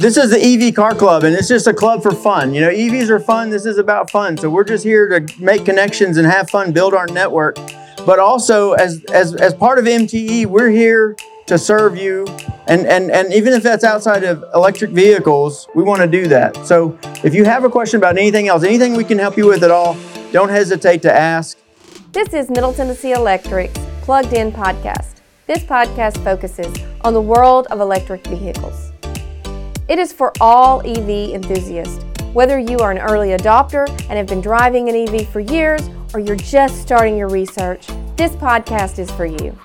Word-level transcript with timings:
this 0.00 0.16
is 0.16 0.30
the 0.30 0.42
EV 0.42 0.74
Car 0.74 0.94
Club, 0.94 1.24
and 1.24 1.36
it's 1.36 1.46
just 1.46 1.66
a 1.66 1.74
club 1.74 2.02
for 2.02 2.12
fun. 2.12 2.54
You 2.54 2.62
know, 2.62 2.70
EVs 2.70 3.10
are 3.10 3.20
fun. 3.20 3.50
This 3.50 3.66
is 3.66 3.76
about 3.76 4.10
fun. 4.10 4.34
So 4.38 4.48
we're 4.48 4.64
just 4.64 4.82
here 4.82 5.20
to 5.20 5.40
make 5.42 5.66
connections 5.66 6.16
and 6.16 6.26
have 6.26 6.48
fun, 6.48 6.72
build 6.72 6.94
our 6.94 7.06
network. 7.08 7.56
But 8.06 8.18
also, 8.18 8.72
as 8.72 9.04
as 9.12 9.34
as 9.34 9.52
part 9.52 9.78
of 9.78 9.84
MTE, 9.84 10.46
we're 10.46 10.70
here 10.70 11.16
to 11.46 11.58
serve 11.58 11.98
you. 11.98 12.26
And 12.66 12.86
and 12.86 13.10
and 13.10 13.30
even 13.34 13.52
if 13.52 13.62
that's 13.62 13.84
outside 13.84 14.24
of 14.24 14.42
electric 14.54 14.92
vehicles, 14.92 15.68
we 15.74 15.82
want 15.82 16.00
to 16.00 16.06
do 16.06 16.26
that. 16.28 16.56
So 16.66 16.98
if 17.22 17.34
you 17.34 17.44
have 17.44 17.64
a 17.64 17.70
question 17.70 17.98
about 17.98 18.16
anything 18.16 18.48
else, 18.48 18.64
anything 18.64 18.94
we 18.94 19.04
can 19.04 19.18
help 19.18 19.36
you 19.36 19.46
with 19.46 19.62
at 19.62 19.70
all, 19.70 19.98
don't 20.32 20.48
hesitate 20.48 21.02
to 21.02 21.12
ask. 21.12 21.58
This 22.12 22.32
is 22.32 22.48
Middle 22.48 22.72
Tennessee 22.72 23.12
Electric's 23.12 23.78
Plugged 24.00 24.32
In 24.32 24.50
podcast. 24.50 25.16
This 25.46 25.62
podcast 25.62 26.24
focuses 26.24 26.74
on 27.02 27.12
the 27.12 27.20
world 27.20 27.66
of 27.66 27.80
electric 27.80 28.26
vehicles. 28.28 28.89
It 29.90 29.98
is 29.98 30.12
for 30.12 30.32
all 30.40 30.86
EV 30.86 31.34
enthusiasts, 31.34 32.04
whether 32.32 32.60
you 32.60 32.78
are 32.78 32.92
an 32.92 32.98
early 32.98 33.30
adopter 33.30 33.88
and 33.88 34.12
have 34.12 34.28
been 34.28 34.40
driving 34.40 34.88
an 34.88 34.94
EV 34.94 35.28
for 35.28 35.40
years, 35.40 35.90
or 36.14 36.20
you're 36.20 36.36
just 36.36 36.80
starting 36.80 37.16
your 37.16 37.28
research, 37.28 37.88
this 38.14 38.36
podcast 38.36 39.00
is 39.00 39.10
for 39.10 39.26
you. 39.26 39.58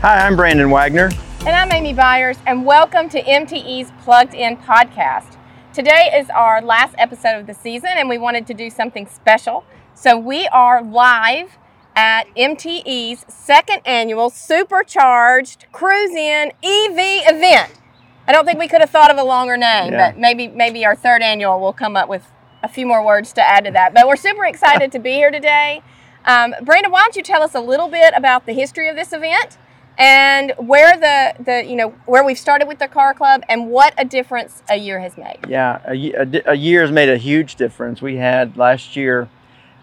Hi, 0.00 0.24
I'm 0.24 0.36
Brandon 0.36 0.70
Wagner. 0.70 1.10
And 1.40 1.48
I'm 1.48 1.72
Amy 1.72 1.94
Byers, 1.94 2.38
and 2.46 2.64
welcome 2.64 3.08
to 3.08 3.20
MTE's 3.24 3.90
Plugged 4.04 4.34
In 4.34 4.56
podcast. 4.56 5.36
Today 5.74 6.12
is 6.14 6.30
our 6.30 6.62
last 6.62 6.94
episode 6.96 7.40
of 7.40 7.48
the 7.48 7.54
season, 7.54 7.90
and 7.96 8.08
we 8.08 8.18
wanted 8.18 8.46
to 8.46 8.54
do 8.54 8.70
something 8.70 9.08
special. 9.08 9.64
So 9.94 10.16
we 10.16 10.46
are 10.46 10.80
live 10.80 11.58
at 11.96 12.28
MTE's 12.36 13.24
second 13.26 13.80
annual 13.84 14.30
supercharged 14.30 15.66
cruise 15.72 16.14
in 16.14 16.52
EV 16.62 17.34
event. 17.34 17.81
I 18.26 18.32
don't 18.32 18.44
think 18.44 18.58
we 18.58 18.68
could 18.68 18.80
have 18.80 18.90
thought 18.90 19.10
of 19.10 19.18
a 19.18 19.24
longer 19.24 19.56
name, 19.56 19.92
Yeah. 19.92 20.10
but 20.12 20.18
maybe 20.18 20.48
maybe 20.48 20.84
our 20.86 20.94
third 20.94 21.22
annual 21.22 21.60
will 21.60 21.72
come 21.72 21.96
up 21.96 22.08
with 22.08 22.26
a 22.62 22.68
few 22.68 22.86
more 22.86 23.04
words 23.04 23.32
to 23.34 23.46
add 23.46 23.64
to 23.64 23.70
that. 23.72 23.92
But 23.94 24.06
we're 24.06 24.16
super 24.16 24.44
excited 24.44 24.92
to 24.92 24.98
be 24.98 25.12
here 25.12 25.30
today. 25.30 25.82
Um, 26.24 26.54
Brandon, 26.62 26.92
why 26.92 27.00
don't 27.00 27.16
you 27.16 27.22
tell 27.22 27.42
us 27.42 27.54
a 27.54 27.60
little 27.60 27.88
bit 27.88 28.14
about 28.16 28.46
the 28.46 28.52
history 28.52 28.88
of 28.88 28.94
this 28.94 29.12
event 29.12 29.58
and 29.98 30.52
where 30.56 30.96
the, 30.96 31.42
the 31.42 31.64
you 31.68 31.74
know 31.76 31.90
where 32.06 32.24
we've 32.24 32.38
started 32.38 32.68
with 32.68 32.78
the 32.78 32.88
car 32.88 33.12
club 33.12 33.42
and 33.48 33.68
what 33.68 33.92
a 33.98 34.04
difference 34.04 34.62
a 34.70 34.76
year 34.76 35.00
has 35.00 35.16
made. 35.18 35.38
Yeah, 35.48 35.80
a, 35.86 36.12
a 36.12 36.42
a 36.52 36.54
year 36.54 36.82
has 36.82 36.92
made 36.92 37.08
a 37.08 37.16
huge 37.18 37.56
difference. 37.56 38.00
We 38.00 38.16
had 38.16 38.56
last 38.56 38.94
year 38.94 39.28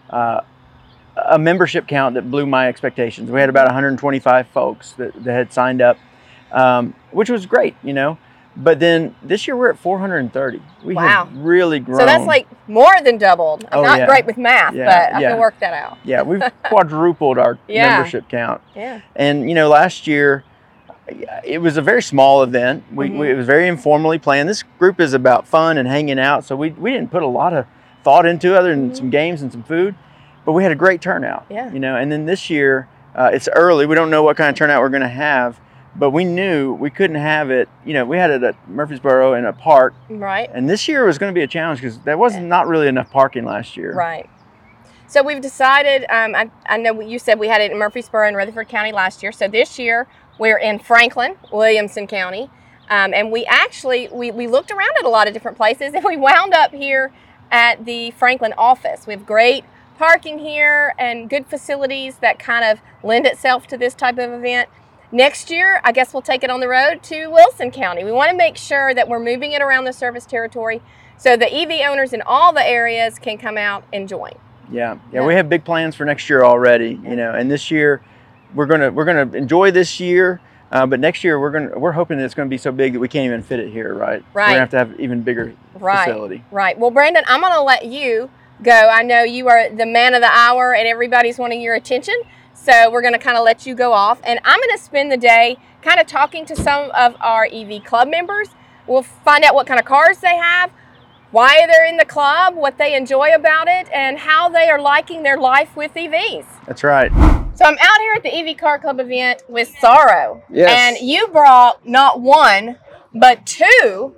uh, 0.08 0.40
a 1.28 1.38
membership 1.38 1.86
count 1.86 2.14
that 2.14 2.30
blew 2.30 2.46
my 2.46 2.68
expectations. 2.68 3.30
We 3.30 3.40
had 3.40 3.50
about 3.50 3.66
125 3.66 4.48
folks 4.48 4.92
that, 4.92 5.12
that 5.24 5.32
had 5.32 5.52
signed 5.52 5.82
up, 5.82 5.98
um, 6.52 6.94
which 7.10 7.28
was 7.28 7.44
great, 7.46 7.76
you 7.82 7.92
know. 7.92 8.16
But 8.56 8.80
then 8.80 9.14
this 9.22 9.46
year 9.46 9.56
we're 9.56 9.70
at 9.70 9.78
430. 9.78 10.60
We 10.84 10.94
Wow. 10.94 11.02
have 11.26 11.36
really 11.36 11.78
grown. 11.78 12.00
So 12.00 12.04
that's 12.06 12.26
like 12.26 12.46
more 12.68 12.92
than 13.04 13.16
doubled. 13.16 13.64
I'm 13.70 13.78
Oh, 13.78 13.82
not 13.82 14.00
yeah. 14.00 14.06
great 14.06 14.26
with 14.26 14.36
math, 14.36 14.74
Yeah, 14.74 14.86
but 14.86 15.16
I 15.16 15.20
yeah. 15.20 15.30
can 15.30 15.38
work 15.38 15.54
that 15.60 15.72
out. 15.72 15.98
yeah, 16.04 16.22
we've 16.22 16.42
quadrupled 16.64 17.38
our 17.38 17.58
membership 17.68 18.28
count. 18.28 18.60
Yeah. 18.74 19.00
And 19.14 19.48
you 19.48 19.54
know, 19.54 19.68
last 19.68 20.06
year 20.06 20.44
it 21.44 21.60
was 21.60 21.76
a 21.76 21.82
very 21.82 22.02
small 22.02 22.42
event. 22.42 22.84
We, 22.92 23.08
Mhm. 23.10 23.18
we 23.18 23.30
it 23.30 23.34
was 23.36 23.46
very 23.46 23.66
informally 23.68 24.18
planned. 24.18 24.48
This 24.48 24.62
group 24.78 25.00
is 25.00 25.14
about 25.14 25.46
fun 25.46 25.78
and 25.78 25.88
hanging 25.88 26.18
out, 26.18 26.44
so 26.44 26.54
we 26.56 26.70
we 26.70 26.90
didn't 26.92 27.10
put 27.10 27.22
a 27.22 27.26
lot 27.28 27.52
of 27.52 27.66
thought 28.02 28.26
into 28.26 28.54
it 28.54 28.56
other 28.58 28.70
than 28.70 28.90
Mhm. 28.90 28.96
some 28.96 29.10
games 29.10 29.42
and 29.42 29.52
some 29.52 29.62
food, 29.62 29.94
but 30.44 30.52
we 30.52 30.62
had 30.62 30.72
a 30.72 30.76
great 30.76 31.00
turnout. 31.00 31.44
Yeah. 31.48 31.70
You 31.70 31.78
know, 31.80 31.96
and 31.96 32.10
then 32.10 32.26
this 32.26 32.50
year 32.50 32.88
uh, 33.14 33.28
it's 33.32 33.48
early. 33.54 33.86
We 33.86 33.94
don't 33.96 34.08
know 34.10 34.22
what 34.22 34.36
kind 34.36 34.48
of 34.48 34.54
turnout 34.54 34.80
we're 34.82 34.88
going 34.88 35.02
to 35.02 35.08
have, 35.08 35.58
but 35.96 36.10
we 36.10 36.24
knew 36.24 36.72
we 36.74 36.90
couldn't 36.90 37.16
have 37.16 37.50
it. 37.50 37.68
You 37.84 37.94
know, 37.94 38.04
we 38.04 38.16
had 38.16 38.30
it 38.30 38.42
at 38.42 38.68
Murfreesboro 38.68 39.34
in 39.34 39.44
a 39.44 39.52
park, 39.52 39.94
Right. 40.08 40.50
and 40.52 40.68
this 40.68 40.86
year 40.88 41.04
was 41.04 41.18
going 41.18 41.32
to 41.32 41.38
be 41.38 41.42
a 41.42 41.48
challenge 41.48 41.80
because 41.80 41.98
there 42.00 42.18
was 42.18 42.36
not 42.36 42.68
really 42.68 42.88
enough 42.88 43.10
parking 43.10 43.44
last 43.44 43.76
year. 43.76 43.94
Right. 43.94 44.28
So 45.06 45.22
we've 45.24 45.40
decided. 45.40 46.04
Um, 46.08 46.34
I, 46.36 46.50
I 46.66 46.76
know 46.76 47.00
you 47.00 47.18
said 47.18 47.38
we 47.40 47.48
had 47.48 47.60
it 47.60 47.72
in 47.72 47.78
Murfreesboro 47.78 48.28
and 48.28 48.36
Rutherford 48.36 48.68
County 48.68 48.92
last 48.92 49.22
year. 49.22 49.32
So 49.32 49.48
this 49.48 49.78
year 49.78 50.06
we're 50.38 50.58
in 50.58 50.78
Franklin, 50.78 51.34
Williamson 51.52 52.06
County, 52.06 52.48
um, 52.88 53.12
and 53.12 53.32
we 53.32 53.44
actually 53.46 54.08
we, 54.12 54.30
we 54.30 54.46
looked 54.46 54.70
around 54.70 54.92
at 54.98 55.04
a 55.04 55.08
lot 55.08 55.26
of 55.26 55.34
different 55.34 55.56
places, 55.56 55.92
and 55.94 56.04
we 56.04 56.16
wound 56.16 56.54
up 56.54 56.72
here 56.72 57.12
at 57.50 57.84
the 57.84 58.12
Franklin 58.12 58.54
office. 58.56 59.08
We 59.08 59.14
have 59.14 59.26
great 59.26 59.64
parking 59.98 60.38
here 60.38 60.94
and 60.98 61.28
good 61.28 61.46
facilities 61.46 62.18
that 62.18 62.38
kind 62.38 62.64
of 62.64 62.80
lend 63.02 63.26
itself 63.26 63.66
to 63.66 63.76
this 63.76 63.92
type 63.94 64.16
of 64.16 64.30
event. 64.32 64.68
Next 65.12 65.50
year, 65.50 65.80
I 65.82 65.90
guess 65.92 66.12
we'll 66.14 66.22
take 66.22 66.44
it 66.44 66.50
on 66.50 66.60
the 66.60 66.68
road 66.68 67.02
to 67.04 67.26
Wilson 67.28 67.70
County. 67.72 68.04
We 68.04 68.12
want 68.12 68.30
to 68.30 68.36
make 68.36 68.56
sure 68.56 68.94
that 68.94 69.08
we're 69.08 69.18
moving 69.18 69.52
it 69.52 69.60
around 69.60 69.84
the 69.84 69.92
service 69.92 70.24
territory 70.24 70.80
so 71.16 71.36
the 71.36 71.52
EV 71.52 71.88
owners 71.90 72.12
in 72.12 72.22
all 72.22 72.52
the 72.52 72.66
areas 72.66 73.18
can 73.18 73.36
come 73.36 73.58
out 73.58 73.82
and 73.92 74.08
join. 74.08 74.32
Yeah, 74.70 74.94
yeah, 75.12 75.20
Yeah. 75.20 75.26
we 75.26 75.34
have 75.34 75.48
big 75.48 75.64
plans 75.64 75.96
for 75.96 76.04
next 76.04 76.30
year 76.30 76.44
already. 76.44 76.98
You 77.02 77.16
know, 77.16 77.32
and 77.32 77.50
this 77.50 77.70
year 77.72 78.02
we're 78.54 78.66
gonna 78.66 78.90
we're 78.92 79.04
gonna 79.04 79.36
enjoy 79.36 79.72
this 79.72 79.98
year, 79.98 80.40
uh, 80.70 80.86
but 80.86 81.00
next 81.00 81.24
year 81.24 81.40
we're 81.40 81.50
gonna 81.50 81.76
we're 81.76 81.90
hoping 81.92 82.18
that 82.18 82.24
it's 82.24 82.34
gonna 82.34 82.48
be 82.48 82.56
so 82.56 82.70
big 82.70 82.92
that 82.92 83.00
we 83.00 83.08
can't 83.08 83.26
even 83.26 83.42
fit 83.42 83.58
it 83.58 83.70
here, 83.72 83.92
right? 83.92 84.22
Right. 84.32 84.44
We're 84.44 84.48
gonna 84.50 84.58
have 84.60 84.70
to 84.70 84.78
have 84.78 85.00
even 85.00 85.22
bigger 85.22 85.52
Right. 85.74 86.06
facility. 86.06 86.44
Right. 86.52 86.78
Well, 86.78 86.92
Brandon, 86.92 87.24
I'm 87.26 87.40
going 87.40 87.52
to 87.54 87.62
let 87.62 87.84
you 87.86 88.28
go. 88.62 88.70
I 88.72 89.02
know 89.02 89.22
you 89.22 89.48
are 89.48 89.70
the 89.70 89.86
man 89.86 90.14
of 90.14 90.20
the 90.20 90.28
hour 90.30 90.74
and 90.74 90.86
everybody's 90.86 91.38
wanting 91.38 91.60
your 91.62 91.74
attention. 91.74 92.14
So 92.62 92.90
we're 92.90 93.00
going 93.00 93.14
to 93.14 93.18
kind 93.18 93.38
of 93.38 93.44
let 93.44 93.64
you 93.64 93.74
go 93.74 93.92
off. 93.92 94.20
And 94.22 94.38
I'm 94.44 94.58
going 94.60 94.76
to 94.76 94.82
spend 94.82 95.10
the 95.10 95.16
day 95.16 95.56
kind 95.82 95.98
of 95.98 96.06
talking 96.06 96.44
to 96.46 96.56
some 96.56 96.90
of 96.90 97.16
our 97.20 97.48
EV 97.50 97.84
club 97.84 98.08
members. 98.08 98.48
We'll 98.86 99.02
find 99.02 99.44
out 99.44 99.54
what 99.54 99.66
kind 99.66 99.80
of 99.80 99.86
cars 99.86 100.18
they 100.18 100.36
have, 100.36 100.70
why 101.30 101.66
they're 101.66 101.86
in 101.86 101.96
the 101.96 102.04
club, 102.04 102.54
what 102.54 102.76
they 102.76 102.94
enjoy 102.94 103.32
about 103.34 103.66
it, 103.68 103.88
and 103.94 104.18
how 104.18 104.48
they 104.50 104.68
are 104.68 104.80
liking 104.80 105.22
their 105.22 105.38
life 105.38 105.74
with 105.74 105.94
EVs. 105.94 106.44
That's 106.66 106.84
right. 106.84 107.10
So 107.54 107.64
I'm 107.64 107.78
out 107.80 108.00
here 108.00 108.12
at 108.16 108.22
the 108.22 108.34
EV 108.34 108.56
Car 108.58 108.78
Club 108.78 109.00
event 109.00 109.42
with 109.48 109.72
Sorrow. 109.80 110.42
Yes. 110.50 110.98
And 110.98 111.06
you 111.08 111.28
brought 111.28 111.86
not 111.86 112.20
one, 112.20 112.78
but 113.14 113.46
two 113.46 114.16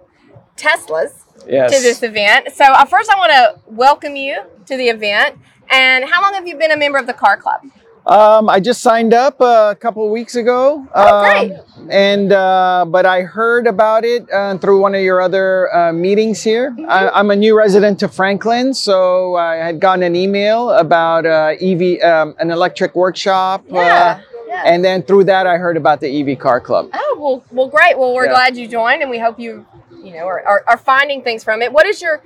Teslas 0.57 1.11
Yes. 1.47 1.75
to 1.75 1.83
this 1.83 2.03
event. 2.03 2.49
So 2.55 2.65
uh, 2.65 2.85
first, 2.85 3.11
I 3.11 3.19
want 3.19 3.33
to 3.33 3.61
welcome 3.67 4.15
you 4.17 4.43
to 4.67 4.77
the 4.77 4.89
event. 4.89 5.39
And 5.71 6.05
how 6.05 6.23
long 6.23 6.35
have 6.35 6.47
you 6.47 6.57
been 6.57 6.71
a 6.71 6.77
member 6.77 6.99
of 6.99 7.07
the 7.07 7.13
car 7.15 7.37
club? 7.37 7.63
Um, 8.05 8.49
I 8.49 8.59
just 8.59 8.81
signed 8.83 9.15
up 9.15 9.41
a 9.41 9.77
couple 9.79 10.09
weeks 10.11 10.35
ago. 10.35 10.85
Oh, 10.93 11.21
great. 11.23 11.53
Um, 11.53 11.89
and 11.91 12.33
uh, 12.33 12.85
but 12.89 13.07
I 13.07 13.23
heard 13.23 13.67
about 13.69 14.05
it 14.05 14.29
uh, 14.33 14.59
through 14.59 14.81
one 14.81 14.95
of 14.95 15.03
your 15.03 15.21
other 15.21 15.73
uh, 15.75 15.93
meetings 15.93 16.43
here. 16.43 16.73
Mm-hmm. 16.73 16.91
I, 16.91 17.11
I'm 17.11 17.31
a 17.31 17.37
new 17.37 17.57
resident 17.57 18.01
to 18.01 18.09
Franklin, 18.09 18.75
so 18.75 19.37
I 19.37 19.55
had 19.57 19.79
gotten 19.79 20.03
an 20.03 20.17
email 20.17 20.71
about 20.71 21.27
uh, 21.27 21.55
EV, 21.61 22.03
um, 22.03 22.35
an 22.41 22.51
electric 22.51 22.97
workshop. 22.97 23.65
Yeah. 23.69 23.79
Uh, 23.79 24.21
yeah. 24.49 24.63
and 24.67 24.85
then 24.85 25.03
through 25.05 25.25
that, 25.25 25.47
I 25.47 25.57
heard 25.57 25.77
about 25.77 26.01
the 26.01 26.09
EV 26.33 26.39
Car 26.41 26.61
Club. 26.61 26.91
oh 26.93 27.17
well, 27.21 27.45
well, 27.53 27.69
great. 27.69 27.97
Well, 27.97 28.15
we're 28.15 28.25
Yeah. 28.27 28.33
glad 28.33 28.57
you 28.57 28.67
joined, 28.67 29.03
and 29.03 29.11
we 29.11 29.19
hope 29.21 29.39
you, 29.39 29.65
you 30.03 30.13
know, 30.13 30.27
are, 30.27 30.43
are, 30.45 30.65
are 30.67 30.77
finding 30.77 31.23
things 31.23 31.45
from 31.45 31.63
it. 31.63 31.73
What 31.73 31.87
is 31.87 32.03
your? 32.03 32.21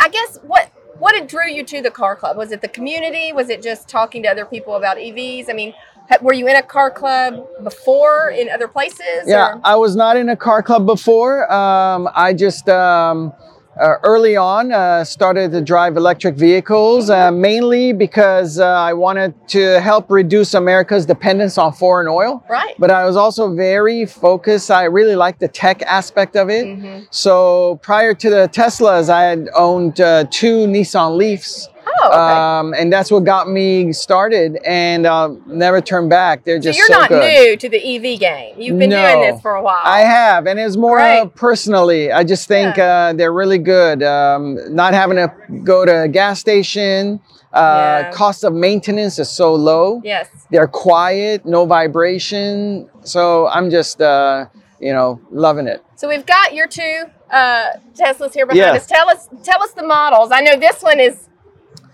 I 0.00 0.08
guess 0.08 0.38
what 0.42 0.70
what 1.02 1.26
drew 1.26 1.48
you 1.50 1.64
to 1.64 1.82
the 1.82 1.90
car 1.90 2.14
club? 2.14 2.36
Was 2.36 2.52
it 2.52 2.60
the 2.60 2.68
community? 2.68 3.32
Was 3.32 3.50
it 3.50 3.60
just 3.60 3.88
talking 3.88 4.22
to 4.22 4.28
other 4.28 4.46
people 4.46 4.76
about 4.76 4.98
EVs? 4.98 5.50
I 5.50 5.52
mean, 5.52 5.74
were 6.20 6.32
you 6.32 6.46
in 6.46 6.54
a 6.54 6.62
car 6.62 6.92
club 6.92 7.44
before 7.64 8.30
in 8.30 8.48
other 8.48 8.68
places? 8.68 9.24
Yeah, 9.26 9.54
or- 9.54 9.60
I 9.64 9.74
was 9.74 9.96
not 9.96 10.16
in 10.16 10.28
a 10.28 10.36
car 10.36 10.62
club 10.62 10.86
before. 10.86 11.52
Um, 11.52 12.08
I 12.14 12.32
just 12.32 12.68
um, 12.68 13.32
uh, 13.80 13.94
early 14.04 14.36
on 14.36 14.72
uh, 14.72 15.02
started 15.04 15.50
to 15.52 15.60
drive 15.60 15.96
electric 15.96 16.34
vehicles, 16.34 17.08
uh, 17.10 17.30
mainly 17.30 17.92
because 17.92 18.58
uh, 18.58 18.66
I 18.66 18.92
wanted 18.92 19.34
to 19.48 19.80
help 19.80 20.10
reduce 20.10 20.54
America's 20.54 21.06
dependence 21.06 21.56
on 21.58 21.72
foreign 21.72 22.08
oil. 22.08 22.44
right. 22.50 22.74
But 22.78 22.90
I 22.90 23.04
was 23.04 23.16
also 23.16 23.54
very 23.54 24.04
focused. 24.06 24.70
I 24.70 24.84
really 24.84 25.16
liked 25.16 25.40
the 25.40 25.48
tech 25.48 25.82
aspect 25.82 26.36
of 26.36 26.50
it. 26.50 26.66
Mhm. 26.66 27.06
So 27.10 27.78
prior 27.82 28.12
to 28.14 28.30
the 28.30 28.48
Teslas, 28.52 29.08
I 29.08 29.24
had 29.24 29.48
owned 29.54 30.00
uh, 30.00 30.24
two 30.30 30.66
Nissan 30.66 31.16
Leafs. 31.16 31.68
Oh, 32.04 32.08
okay. 32.08 32.16
Um, 32.16 32.74
and 32.74 32.92
that's 32.92 33.10
what 33.10 33.24
got 33.24 33.48
me 33.48 33.92
started, 33.92 34.58
and 34.64 35.06
uh, 35.06 35.34
never 35.46 35.80
turned 35.80 36.10
back. 36.10 36.44
They're 36.44 36.58
just 36.58 36.78
so 36.78 36.82
you're 36.84 36.92
so 36.94 36.98
not 37.00 37.08
good. 37.08 37.20
new 37.22 37.56
to 37.56 37.68
the 37.68 37.78
EV 37.78 38.18
game. 38.18 38.60
You've 38.60 38.78
been 38.78 38.90
doing 38.90 39.20
this 39.20 39.40
for 39.40 39.54
a 39.54 39.62
while. 39.62 39.80
I 39.84 40.00
have, 40.00 40.46
and 40.46 40.58
it's 40.58 40.76
more 40.76 40.98
uh, 40.98 41.26
personally. 41.26 42.10
I 42.10 42.24
just 42.24 42.48
think 42.48 42.76
Yeah. 42.76 43.10
uh, 43.10 43.12
they're 43.12 43.32
really 43.32 43.58
good. 43.58 44.02
Um, 44.02 44.58
not 44.74 44.94
having 44.94 45.16
to 45.16 45.32
go 45.62 45.84
to 45.84 46.02
a 46.02 46.08
gas 46.08 46.40
station, 46.40 47.20
uh, 47.52 47.58
Yeah. 48.04 48.10
cost 48.12 48.44
of 48.44 48.52
maintenance 48.54 49.18
is 49.18 49.28
so 49.28 49.54
low. 49.54 50.00
Yes. 50.02 50.28
They're 50.50 50.66
quiet, 50.66 51.44
no 51.46 51.66
vibration. 51.66 52.88
So 53.02 53.46
I'm 53.48 53.70
just, 53.70 54.00
uh, 54.00 54.46
you 54.80 54.92
know, 54.92 55.20
loving 55.30 55.66
it. 55.68 55.82
So 55.96 56.08
we've 56.08 56.26
got 56.26 56.54
your 56.54 56.66
two 56.66 57.04
uh, 57.30 57.70
Teslas 57.94 58.34
here 58.34 58.44
behind 58.46 58.58
Yeah. 58.58 58.72
us. 58.72 58.86
Tell 58.86 59.08
us, 59.08 59.28
tell 59.44 59.62
us 59.62 59.70
the 59.72 59.82
models. 59.86 60.30
I 60.32 60.40
know 60.40 60.56
this 60.56 60.82
one 60.82 60.98
is. 61.00 61.28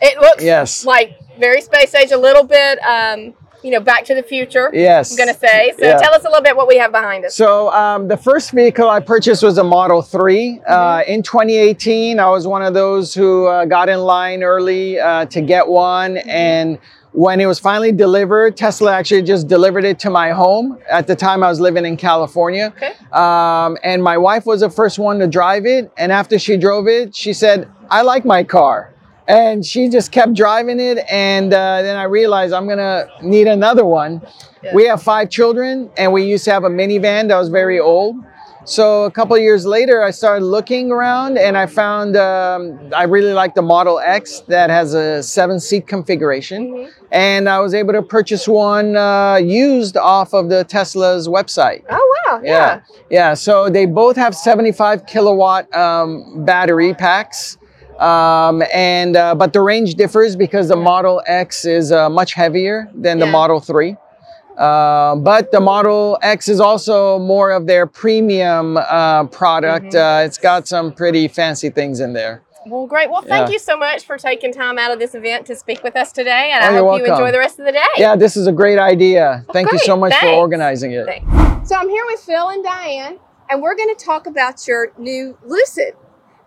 It 0.01 0.21
looks 0.21 0.43
Yes. 0.45 0.85
like 0.85 1.19
very 1.39 1.61
space 1.61 1.95
age, 1.95 2.11
a 2.13 2.17
little 2.19 2.45
bit 2.45 2.79
um, 2.85 3.35
you 3.65 3.73
know, 3.73 3.81
Back 3.81 4.05
to 4.05 4.15
the 4.15 4.23
Future. 4.23 4.71
Yes. 4.73 5.11
I'm 5.11 5.17
going 5.17 5.35
to 5.35 5.39
say. 5.39 5.73
So 5.79 5.85
Yeah. 5.85 5.99
tell 5.99 6.15
us 6.15 6.23
a 6.25 6.29
little 6.29 6.43
bit 6.43 6.57
what 6.57 6.69
we 6.69 6.77
have 6.79 6.93
behind 6.93 7.25
us. 7.25 7.35
So 7.35 7.73
um, 7.73 8.07
the 8.07 8.17
first 8.17 8.53
vehicle 8.53 8.89
I 8.89 9.01
purchased 9.01 9.43
was 9.43 9.59
a 9.59 9.65
Model 9.65 10.01
3. 10.01 10.61
Uh, 10.67 11.03
in 11.09 11.23
2018, 11.25 12.21
I 12.21 12.29
was 12.31 12.47
one 12.47 12.63
of 12.63 12.73
those 12.73 13.13
who 13.15 13.47
uh, 13.47 13.65
got 13.65 13.89
in 13.89 13.99
line 14.01 14.45
early 14.45 15.01
uh, 15.01 15.25
to 15.27 15.41
get 15.41 15.67
one. 15.67 16.19
And 16.19 16.79
when 17.11 17.41
it 17.41 17.47
was 17.47 17.59
finally 17.59 17.91
delivered, 17.91 18.57
Tesla 18.57 18.93
actually 18.95 19.23
just 19.23 19.49
delivered 19.49 19.85
it 19.85 19.99
to 20.01 20.11
my 20.11 20.31
home. 20.31 20.79
At 20.89 21.09
the 21.09 21.17
time, 21.17 21.43
I 21.43 21.49
was 21.49 21.59
living 21.59 21.85
in 21.85 21.97
California. 21.97 22.73
Okay. 22.77 22.93
Um, 23.13 23.77
and 23.83 24.05
my 24.05 24.17
wife 24.19 24.47
was 24.47 24.61
the 24.61 24.71
first 24.71 25.01
one 25.01 25.19
to 25.19 25.27
drive 25.27 25.67
it. 25.67 25.91
And 25.99 26.13
after 26.13 26.39
she 26.39 26.57
drove 26.57 26.87
it, 26.87 27.17
she 27.17 27.33
said, 27.33 27.69
I 27.91 28.03
like 28.03 28.25
my 28.25 28.45
car. 28.45 28.95
And 29.29 29.65
she 29.65 29.89
just 29.89 30.11
kept 30.11 30.35
driving 30.35 30.81
it. 30.81 30.99
And 31.11 31.53
uh, 31.53 31.83
then 31.83 31.97
I 31.97 32.05
realized 32.05 32.53
I'm 32.53 32.67
to 32.67 33.09
need 33.23 33.47
another 33.47 33.85
one. 33.85 34.23
We 34.75 34.87
have 34.87 35.03
five 35.03 35.31
children, 35.31 35.91
and 35.97 36.13
we 36.13 36.25
used 36.25 36.45
to 36.47 36.53
have 36.53 36.65
a 36.65 36.69
minivan 36.69 37.29
that 37.29 37.37
was 37.37 37.49
very 37.49 37.79
old. 37.79 38.17
So 38.65 39.05
a 39.05 39.11
couple 39.11 39.35
of 39.35 39.41
years 39.41 39.65
later, 39.65 40.03
I 40.03 40.11
started 40.11 40.45
looking 40.45 40.91
around, 40.91 41.39
and 41.39 41.57
I 41.57 41.65
found 41.65 42.17
um, 42.17 42.79
I 42.95 43.05
really 43.05 43.33
like 43.33 43.55
the 43.55 43.63
Model 43.63 43.99
X 43.99 44.41
that 44.49 44.69
has 44.69 44.93
a 44.93 45.23
seven-seat 45.23 45.87
configuration, 45.87 46.91
and 47.11 47.49
I 47.49 47.61
was 47.61 47.73
able 47.73 47.95
to 47.95 48.03
purchase 48.03 48.47
one 48.47 48.95
uh, 48.95 49.37
used 49.37 49.97
off 49.97 50.35
of 50.35 50.51
the 50.51 50.65
Tesla's 50.65 51.29
website. 51.29 51.83
Oh, 51.89 52.23
wow. 52.27 52.41
Yeah. 52.43 52.51
Yeah, 52.51 52.81
yeah. 53.11 53.35
So 53.35 53.71
they 53.71 53.87
both 53.87 54.17
have 54.17 54.35
75 54.35 55.07
kilowatt 55.07 55.75
um, 55.75 56.45
battery 56.45 56.93
packs, 56.93 57.57
um, 57.99 58.63
and 58.73 59.17
uh, 59.17 59.35
but 59.35 59.53
the 59.53 59.61
range 59.61 59.95
differs 59.95 60.37
because 60.37 60.69
the 60.69 60.77
Model 60.77 61.23
X 61.27 61.65
is 61.65 61.93
uh, 61.93 62.09
much 62.09 62.35
heavier 62.35 62.89
than 62.95 63.19
the 63.19 63.27
Model 63.27 63.61
3. 63.61 63.97
Uh, 64.57 65.15
but 65.17 65.53
the 65.53 65.61
Model 65.61 66.19
X 66.23 66.49
is 66.49 66.59
also 66.59 67.19
more 67.21 67.53
of 67.53 67.67
their 67.67 67.87
premium 67.87 68.77
uh, 68.77 69.25
product. 69.27 69.87
Mm-hmm. 69.87 70.23
Uh, 70.23 70.27
it's 70.27 70.39
got 70.39 70.67
some 70.67 70.93
pretty 70.93 71.29
fancy 71.29 71.71
things 71.71 72.01
in 72.01 72.13
there. 72.13 72.43
Well, 72.67 72.87
great. 72.87 73.09
Well, 73.09 73.23
thank 73.23 73.49
Yeah. 73.49 73.53
you 73.53 73.59
so 73.61 73.77
much 73.77 74.05
for 74.05 74.19
taking 74.19 74.53
time 74.53 74.77
out 74.77 74.91
of 74.91 74.99
this 74.99 75.15
event 75.15 75.47
to 75.47 75.55
speak 75.55 75.83
with 75.85 75.95
us 75.97 76.11
today. 76.13 76.51
And 76.53 76.63
Oh, 76.65 76.67
I 76.67 76.73
you're 76.73 76.91
hope 76.91 76.99
you 77.07 77.13
enjoy 77.13 77.31
the 77.31 77.39
rest 77.39 77.59
of 77.61 77.67
the 77.67 77.73
day. 77.73 77.87
Yeah, 77.97 78.17
this 78.17 78.37
is 78.37 78.47
a 78.49 78.53
great 78.53 78.79
idea. 78.79 79.45
Thank 79.53 79.71
you 79.73 79.79
so 79.79 79.97
great. 79.97 80.11
much 80.11 80.21
for 80.21 80.27
organizing 80.29 80.91
it. 80.93 81.07
Thanks. 81.07 81.69
So 81.69 81.77
I'm 81.77 81.89
here 81.89 82.05
with 82.07 82.21
Phil 82.21 82.49
and 82.49 82.63
Diane, 82.65 83.19
and 83.49 83.63
we're 83.63 83.77
going 83.77 83.95
to 83.97 84.05
talk 84.05 84.27
about 84.27 84.67
your 84.67 84.93
new 84.99 85.39
Lucid. 85.47 85.95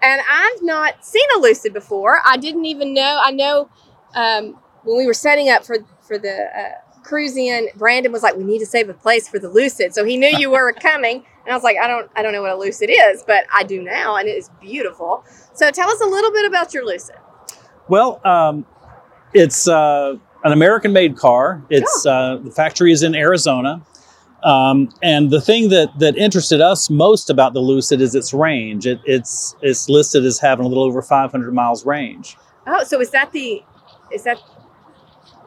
And 0.01 0.21
I've 0.30 0.63
not 0.63 1.06
seen 1.06 1.25
a 1.38 1.39
Lucid 1.39 1.74
before. 1.74 2.21
I 2.25 2.38
didn't 2.38 2.65
even 2.65 2.94
know. 2.94 3.19
I 3.24 3.31
know 3.31 3.69
um, 4.15 4.57
when 4.83 4.98
we 4.98 5.06
were 5.06 5.13
setting 5.13 5.50
up 5.50 5.63
for 5.63 5.77
for 6.01 6.18
the 6.18 6.45
uh, 6.57 7.01
cruise 7.03 7.38
in, 7.38 7.69
Brandon 7.75 8.12
was 8.12 8.24
like, 8.24 8.36
"We 8.36 8.44
need 8.44 8.59
to 8.59 8.65
save 8.65 8.89
a 8.89 8.94
place 8.94 9.27
for 9.27 9.39
the 9.39 9.50
Lucid." 9.50 9.94
So 9.94 10.03
he 10.03 10.18
knew 10.18 10.36
you 10.38 10.50
were 10.50 10.74
coming, 10.81 11.24
and 11.45 11.51
I 11.51 11.56
was 11.56 11.63
like, 11.63 11.77
"I 11.77 11.88
don't, 11.88 12.09
I 12.15 12.24
don't 12.24 12.33
know 12.33 12.42
what 12.42 12.51
a 12.51 12.57
Lucid 12.57 12.89
is, 12.89 13.24
but 13.25 13.45
I 13.53 13.63
do 13.63 13.81
now, 13.81 14.15
and 14.15 14.27
it 14.27 14.38
is 14.38 14.50
beautiful." 14.59 15.24
So 15.53 15.69
tell 15.71 15.89
us 15.89 16.01
a 16.01 16.07
little 16.07 16.31
bit 16.31 16.45
about 16.45 16.74
your 16.74 16.86
Lucid. 16.86 17.15
Well, 17.88 18.21
um, 18.25 18.65
it's 19.33 19.68
uh, 19.68 20.15
an 20.44 20.51
American-made 20.51 21.18
car. 21.18 21.63
It's 21.69 22.06
uh, 22.06 22.39
the 22.44 22.51
factory 22.51 22.92
is 22.92 23.04
in 23.04 23.13
Arizona, 23.15 23.81
um, 24.44 24.90
and 25.04 25.30
the 25.30 25.42
thing 25.42 25.70
that 25.70 25.98
that 26.00 26.18
interested 26.18 26.62
us 26.62 26.90
most 26.90 27.30
about 27.30 27.54
the 27.54 27.60
Lucid 27.60 28.02
is 28.02 28.16
its 28.16 28.34
range. 28.34 28.88
It, 28.88 29.00
it's 29.06 29.56
it's 29.62 29.90
listed 29.90 30.26
as 30.26 30.40
having 30.40 30.66
a 30.66 30.68
little 30.68 30.84
over 30.84 31.02
500 31.02 31.54
miles 31.54 31.86
range. 31.86 32.38
Oh, 32.68 32.84
so 32.84 33.00
is 33.00 33.12
that 33.12 33.32
the 33.32 33.64
is 34.12 34.24
that 34.24 34.38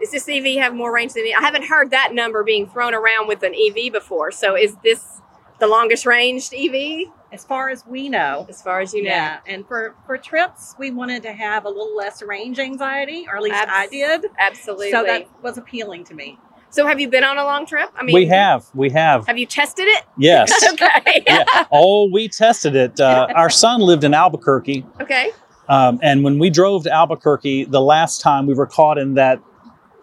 is 0.01 0.11
this 0.11 0.29
EV 0.29 0.61
have 0.61 0.75
more 0.75 0.93
range 0.93 1.15
than 1.15 1.25
I 1.25 1.41
haven't 1.41 1.65
heard 1.65 1.91
that 1.91 2.15
number 2.15 2.43
being 2.45 2.69
thrown 2.69 2.95
around 2.95 3.29
with 3.29 3.43
an 3.43 3.55
EV 3.55 3.93
before. 3.93 4.31
So 4.31 4.57
is 4.57 4.77
this 4.83 5.21
the 5.61 5.67
longest 5.67 6.07
ranged 6.07 6.53
EV 6.55 7.09
as 7.33 7.45
far 7.45 7.69
as 7.69 7.85
we 7.87 8.09
know. 8.09 8.47
as 8.49 8.63
far 8.63 8.81
as 8.81 8.95
you 8.95 9.03
know? 9.03 9.11
Yeah, 9.11 9.41
and 9.47 9.67
for 9.67 9.95
for 10.07 10.17
trips, 10.17 10.75
we 10.79 10.91
wanted 10.91 11.23
to 11.25 11.33
have 11.33 11.65
a 11.65 11.69
little 11.69 11.97
less 11.97 12.23
range 12.23 12.59
anxiety, 12.59 13.27
or 13.29 13.37
at 13.37 13.43
least 13.43 13.57
Abs- 13.57 13.73
I 13.73 13.87
did. 13.89 14.27
Absolutely. 14.39 14.91
So 14.93 15.03
that 15.05 15.29
was 15.43 15.59
appealing 15.59 16.05
to 16.05 16.15
me. 16.15 16.39
So 16.75 16.85
have 16.89 16.99
you 16.99 17.09
been 17.09 17.23
on 17.23 17.39
a 17.39 17.45
long 17.45 17.67
trip? 17.67 17.89
I 17.97 18.03
mean, 18.03 18.13
we 18.15 18.27
have, 18.27 18.67
we 18.75 18.91
have, 18.91 19.29
Have 19.29 19.39
you 19.39 19.47
tested 19.47 19.87
it? 19.87 20.03
yes. 20.19 20.51
okay. 20.73 21.23
yeah. 21.25 21.45
Oh, 21.71 22.11
we 22.11 22.27
tested 22.27 22.75
it. 22.75 22.99
Uh, 22.99 23.29
our 23.37 23.49
son 23.49 23.81
lived 23.81 24.03
in 24.03 24.13
Albuquerque, 24.13 24.85
Okay. 25.01 25.31
Um, 25.69 26.01
and 26.03 26.25
when 26.25 26.41
we 26.41 26.51
drove 26.51 26.83
to 26.83 26.93
Albuquerque 26.93 27.67
the 27.67 27.81
last 27.81 28.21
time, 28.21 28.47
we 28.47 28.55
were 28.55 28.67
caught 28.67 28.99
in 28.99 29.15
that 29.15 29.39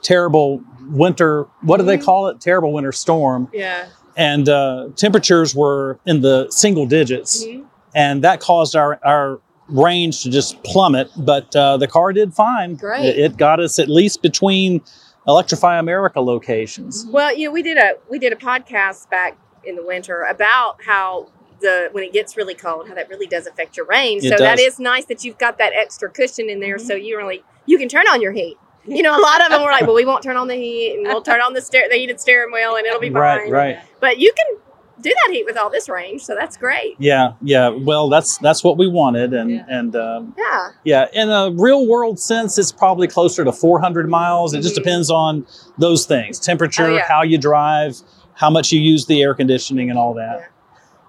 terrible 0.02 0.64
winter. 0.90 1.46
What 1.62 1.78
do 1.78 1.84
they 1.84 1.98
Mhm. 1.98 2.04
call 2.06 2.28
it? 2.30 2.40
Terrible 2.40 2.72
winter 2.72 2.94
storm. 2.94 3.50
Yeah. 3.54 3.88
And 4.16 4.48
uh, 4.48 4.88
temperatures 4.96 5.54
were 5.54 6.00
in 6.06 6.22
the 6.22 6.48
single 6.52 6.86
digits, 6.88 7.44
Mhm. 7.46 7.66
and 7.94 8.24
that 8.24 8.40
caused 8.40 8.76
our 8.78 8.98
our 9.04 9.40
range 9.68 10.24
to 10.24 10.30
just 10.32 10.64
plummet. 10.64 11.12
But 11.18 11.54
uh, 11.56 11.76
the 11.78 11.88
car 11.88 12.12
did 12.14 12.34
fine. 12.34 12.76
Great. 12.76 13.06
It, 13.06 13.20
it 13.20 13.38
got 13.38 13.60
us 13.60 13.78
at 13.78 13.88
least 13.90 14.22
between 14.24 14.82
Electrify 15.28 15.78
America 15.80 16.20
locations. 16.20 17.04
Mm-hmm. 17.04 17.14
Well, 17.14 17.36
you 17.36 17.48
know, 17.48 17.52
we 17.52 17.62
did 17.62 17.78
a 17.78 17.94
we 18.10 18.20
did 18.20 18.34
a 18.34 18.36
podcast 18.36 19.10
back 19.10 19.38
in 19.64 19.76
the 19.76 19.86
winter 19.86 20.24
about 20.24 20.78
how 20.86 21.28
the 21.62 21.90
when 21.92 22.04
it 22.04 22.12
gets 22.12 22.36
really 22.36 22.56
cold, 22.56 22.88
how 22.88 22.96
that 22.96 23.10
really 23.10 23.28
does 23.28 23.46
affect 23.46 23.78
your 23.78 23.86
range. 23.86 24.24
It 24.24 24.30
so 24.30 24.44
that 24.44 24.58
does. 24.58 24.74
is 24.74 24.80
nice 24.80 25.06
that 25.06 25.24
you've 25.24 25.38
got 25.38 25.58
that 25.60 25.74
extra 25.74 26.10
cushion 26.10 26.50
in 26.50 26.60
there, 26.60 26.78
mm-hmm. 26.78 26.88
so 26.88 26.96
you 26.96 27.18
really 27.18 27.44
you 27.66 27.78
can 27.78 27.88
turn 27.88 28.08
on 28.08 28.22
your 28.22 28.32
heat. 28.32 28.58
You 28.86 29.04
know, 29.04 29.16
a 29.16 29.22
lot 29.22 29.44
of 29.46 29.52
them 29.52 29.62
were 29.62 29.72
like, 29.72 29.84
"Well, 29.84 29.96
we 29.96 30.06
won't 30.06 30.24
turn 30.24 30.38
on 30.38 30.48
the 30.48 30.56
heat, 30.56 30.96
and 30.96 31.04
we'll 31.04 31.22
turn 31.22 31.40
on 31.40 31.54
the 31.54 31.62
steer 31.62 31.88
the 31.88 31.96
heated 31.96 32.20
steering 32.20 32.52
wheel, 32.52 32.76
and 32.76 32.86
it'll 32.86 33.00
be 33.00 33.12
fine." 33.12 33.22
Right, 33.22 33.52
right. 33.52 33.80
But 34.00 34.18
you 34.18 34.34
can 34.36 34.58
do 35.02 35.10
that 35.10 35.34
heat 35.34 35.46
with 35.46 35.58
all 35.58 35.70
this 35.70 35.90
range, 35.90 36.22
so 36.24 36.36
that's 36.36 36.58
great. 36.58 36.96
Yeah, 37.00 37.34
yeah. 37.42 37.70
Well, 37.70 38.10
that's 38.10 38.38
that's 38.38 38.64
what 38.64 38.78
we 38.78 38.88
wanted, 38.88 39.34
and 39.34 39.50
Yeah. 39.52 39.66
and 39.68 39.96
um, 39.96 40.36
Yeah. 40.38 40.70
Yeah, 40.84 41.06
in 41.14 41.30
a 41.30 41.52
real 41.52 41.88
world 41.88 42.20
sense, 42.20 42.58
it's 42.58 42.72
probably 42.72 43.08
closer 43.08 43.44
to 43.44 43.52
400 43.52 44.10
miles. 44.10 44.54
It 44.54 44.62
just 44.62 44.76
Mhm. 44.76 44.84
depends 44.84 45.10
on 45.10 45.46
those 45.78 46.06
things 46.06 46.40
temperature, 46.40 46.86
Oh, 46.86 46.96
yeah. 46.96 47.06
how 47.08 47.24
you 47.24 47.38
drive, 47.38 47.98
how 48.36 48.50
much 48.50 48.72
you 48.72 48.80
use 48.80 49.06
the 49.06 49.22
air 49.22 49.34
conditioning, 49.34 49.90
and 49.90 49.98
all 50.00 50.14
that. 50.16 50.50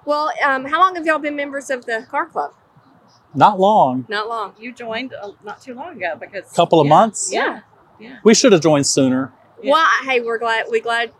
Well, 0.04 0.32
um, 0.44 0.64
how 0.64 0.80
long 0.80 0.96
have 0.96 1.06
y'all 1.06 1.18
been 1.18 1.36
members 1.36 1.70
of 1.70 1.86
the 1.86 2.06
car 2.10 2.26
club? 2.26 2.52
Not 3.34 3.58
long, 3.58 4.04
Not 4.08 4.28
long. 4.28 4.52
You 4.58 4.72
joined 4.72 5.14
uh, 5.14 5.30
not 5.44 5.62
too 5.62 5.74
long 5.74 5.96
ago 5.96 6.16
because 6.20 6.50
a 6.50 6.54
couple 6.54 6.80
of 6.80 6.86
yeah, 6.86 6.90
months. 6.90 7.30
Yeah, 7.32 7.60
yeah. 7.98 8.16
We 8.24 8.34
should 8.34 8.52
have 8.52 8.60
joined 8.60 8.86
sooner. 8.86 9.32
Yeah. 9.62 9.70
Well, 9.72 9.86
hey, 10.04 10.20
we're 10.20 10.38
glad 10.38 10.66
we 10.70 10.80
glad 10.80 11.12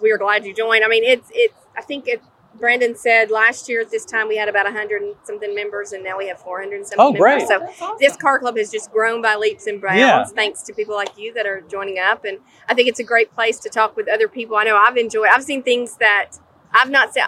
we 0.00 0.12
are 0.12 0.18
glad 0.18 0.44
you 0.44 0.54
joined. 0.54 0.84
I 0.84 0.88
mean, 0.88 1.02
it's 1.02 1.28
it's. 1.34 1.54
I 1.76 1.82
think 1.82 2.06
it. 2.08 2.22
Brandon 2.58 2.96
said 2.96 3.30
last 3.30 3.68
year 3.68 3.82
at 3.82 3.90
this 3.90 4.06
time 4.06 4.28
we 4.28 4.36
had 4.38 4.48
about 4.48 4.66
hundred 4.72 5.02
and 5.02 5.14
something 5.24 5.54
members, 5.54 5.92
and 5.92 6.02
now 6.02 6.16
we 6.16 6.26
have 6.28 6.38
four 6.40 6.58
hundred 6.58 6.76
and 6.76 6.86
something 6.86 7.04
Oh, 7.06 7.12
great. 7.12 7.46
members. 7.46 7.76
So 7.76 7.84
awesome. 7.84 7.96
this 8.00 8.16
car 8.16 8.38
club 8.38 8.56
has 8.56 8.70
just 8.70 8.90
grown 8.90 9.20
by 9.20 9.34
leaps 9.36 9.66
and 9.66 9.78
bounds 9.78 9.98
Yeah. 10.00 10.24
thanks 10.24 10.62
to 10.62 10.72
people 10.72 10.94
like 10.94 11.18
you 11.18 11.34
that 11.34 11.44
are 11.46 11.60
joining 11.60 11.98
up 11.98 12.24
and 12.24 12.38
i 12.66 12.72
think 12.72 12.88
it's 12.88 12.98
a 12.98 13.04
great 13.04 13.30
place 13.34 13.58
to 13.60 13.68
talk 13.68 13.94
with 13.94 14.08
other 14.08 14.26
people 14.26 14.56
i 14.56 14.64
know 14.64 14.74
i've 14.76 14.96
enjoyed 14.96 15.28
i've 15.34 15.44
seen 15.44 15.62
things 15.62 15.98
that 15.98 16.38
i've 16.76 16.90
not 16.90 17.12
seen 17.12 17.22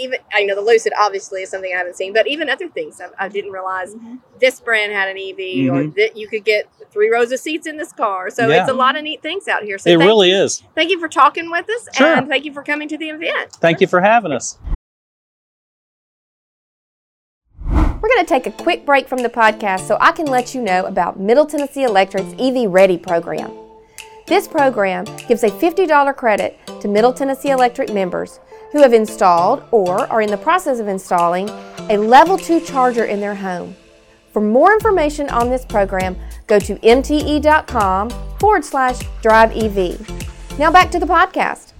even 0.00 0.18
i 0.34 0.42
know 0.44 0.54
the 0.54 0.60
lucid 0.60 0.92
obviously 0.98 1.42
is 1.42 1.50
something 1.50 1.72
i 1.74 1.76
haven't 1.78 1.96
seen 1.96 2.12
but 2.12 2.26
even 2.26 2.48
other 2.50 2.68
things 2.68 3.00
i, 3.00 3.26
I 3.26 3.28
didn't 3.28 3.52
realize 3.52 3.94
Mhm. 3.94 4.20
this 4.40 4.58
brand 4.60 4.92
had 4.92 5.08
an 5.08 5.16
ev 5.18 5.38
or 5.38 5.82
Mhm. 5.84 5.94
that 5.96 6.16
you 6.16 6.26
could 6.28 6.44
get 6.44 6.68
three 6.90 7.10
rows 7.10 7.30
of 7.32 7.38
seats 7.40 7.66
in 7.66 7.76
this 7.76 7.92
car 7.92 8.30
so 8.30 8.48
Yeah. 8.48 8.62
it's 8.62 8.70
a 8.70 8.74
lot 8.74 8.96
of 8.96 9.02
neat 9.02 9.22
things 9.22 9.48
out 9.48 9.62
here 9.62 9.78
so 9.78 9.90
it 9.90 9.98
thank, 9.98 10.08
really 10.08 10.30
is. 10.32 10.62
thank 10.74 10.90
you 10.90 10.98
for 10.98 11.08
talking 11.08 11.50
with 11.50 11.68
us 11.68 11.88
Sure. 11.94 12.14
and 12.14 12.28
thank 12.28 12.44
you 12.44 12.52
for 12.52 12.62
coming 12.62 12.88
to 12.88 12.96
the 12.98 13.10
event 13.10 13.52
Thank 13.60 13.80
you 13.80 13.86
for 13.86 14.00
having 14.00 14.32
us. 14.32 14.58
We're 17.68 18.14
going 18.14 18.24
to 18.24 18.28
take 18.28 18.46
a 18.46 18.52
quick 18.52 18.84
break 18.86 19.08
from 19.08 19.18
the 19.22 19.28
podcast 19.28 19.80
so 19.80 19.96
I 20.00 20.12
can 20.12 20.26
let 20.26 20.54
you 20.54 20.60
know 20.62 20.84
about 20.84 21.18
Middle 21.18 21.46
Tennessee 21.46 21.82
Electric's 21.82 22.32
EV 22.38 22.66
Ready 22.70 22.98
program. 22.98 23.50
This 24.26 24.46
program 24.46 25.04
gives 25.28 25.42
a 25.42 25.48
$50 25.50 26.14
credit 26.16 26.58
to 26.80 26.88
Middle 26.88 27.12
Tennessee 27.12 27.50
Electric 27.50 27.92
members 27.92 28.38
who 28.72 28.82
have 28.82 28.92
installed 28.92 29.62
or 29.70 30.00
are 30.12 30.22
in 30.22 30.30
the 30.30 30.36
process 30.36 30.78
of 30.78 30.88
installing 30.88 31.48
a 31.90 31.96
level 31.96 32.36
2 32.36 32.60
charger 32.60 33.04
in 33.04 33.20
their 33.20 33.34
home. 33.34 33.74
For 34.32 34.40
more 34.40 34.72
information 34.72 35.30
on 35.30 35.48
this 35.48 35.64
program, 35.64 36.16
go 36.46 36.58
to 36.58 36.76
mte.com 36.76 38.10
forward 38.38 38.64
slash 38.64 38.98
drive 39.22 39.52
EV. 39.56 40.58
Now 40.58 40.70
back 40.70 40.90
to 40.90 40.98
the 40.98 41.06
podcast. 41.06 41.72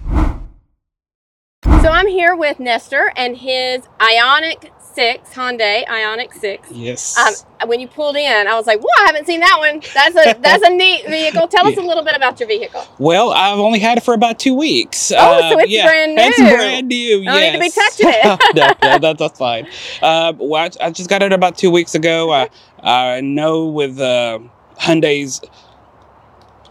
so 1.81 1.89
i'm 1.89 2.07
here 2.07 2.35
with 2.35 2.59
nestor 2.59 3.11
and 3.15 3.37
his 3.37 3.83
Ioniq 3.99 4.69
6 4.97 5.33
hyundai 5.35 5.85
Ioniq 5.85 6.33
6 6.33 6.71
Yes. 6.71 7.15
Um, 7.61 7.69
when 7.69 7.79
you 7.79 7.87
pulled 7.87 8.15
in, 8.15 8.47
I 8.47 8.55
was 8.55 8.65
like, 8.65 8.79
"Whoa, 8.79 9.03
I 9.03 9.05
haven't 9.05 9.27
seen 9.27 9.41
that 9.41 9.57
one. 9.59 9.81
That's 9.93 10.15
a 10.15 10.39
that's 10.45 10.63
a 10.63 10.71
neat 10.71 11.05
vehicle." 11.05 11.47
Tell 11.47 11.67
us 11.67 11.77
a 11.77 11.81
little 11.81 12.03
bit 12.03 12.15
about 12.15 12.39
your 12.39 12.49
vehicle. 12.49 12.83
well, 12.97 13.31
I've 13.31 13.59
only 13.59 13.77
had 13.77 13.99
it 13.99 14.03
for 14.03 14.15
about 14.15 14.39
two 14.39 14.55
weeks. 14.55 15.11
Oh, 15.15 15.49
so 15.51 15.59
it's 15.59 15.83
brand 15.83 16.15
new. 16.15 16.21
It's 16.23 16.37
brand 16.39 16.87
new. 16.87 17.29
I 17.29 17.51
don't 17.51 17.61
need 17.61 17.71
to 17.71 17.77
be 17.77 17.81
touching 17.81 18.07
it. 18.09 18.39
no, 18.55 18.89
no, 18.89 18.99
that, 18.99 19.17
that's 19.19 19.37
fine. 19.37 19.67
Uh, 20.01 20.33
well, 20.35 20.63
I, 20.63 20.87
I 20.87 20.89
just 20.89 21.09
got 21.09 21.21
it 21.21 21.31
about 21.31 21.57
two 21.57 21.69
weeks 21.69 21.93
ago. 21.93 22.31
I, 22.31 22.49
I 22.81 23.21
know 23.21 23.67
with 23.67 23.99
uh, 23.99 24.39
Hyundai's 24.79 25.41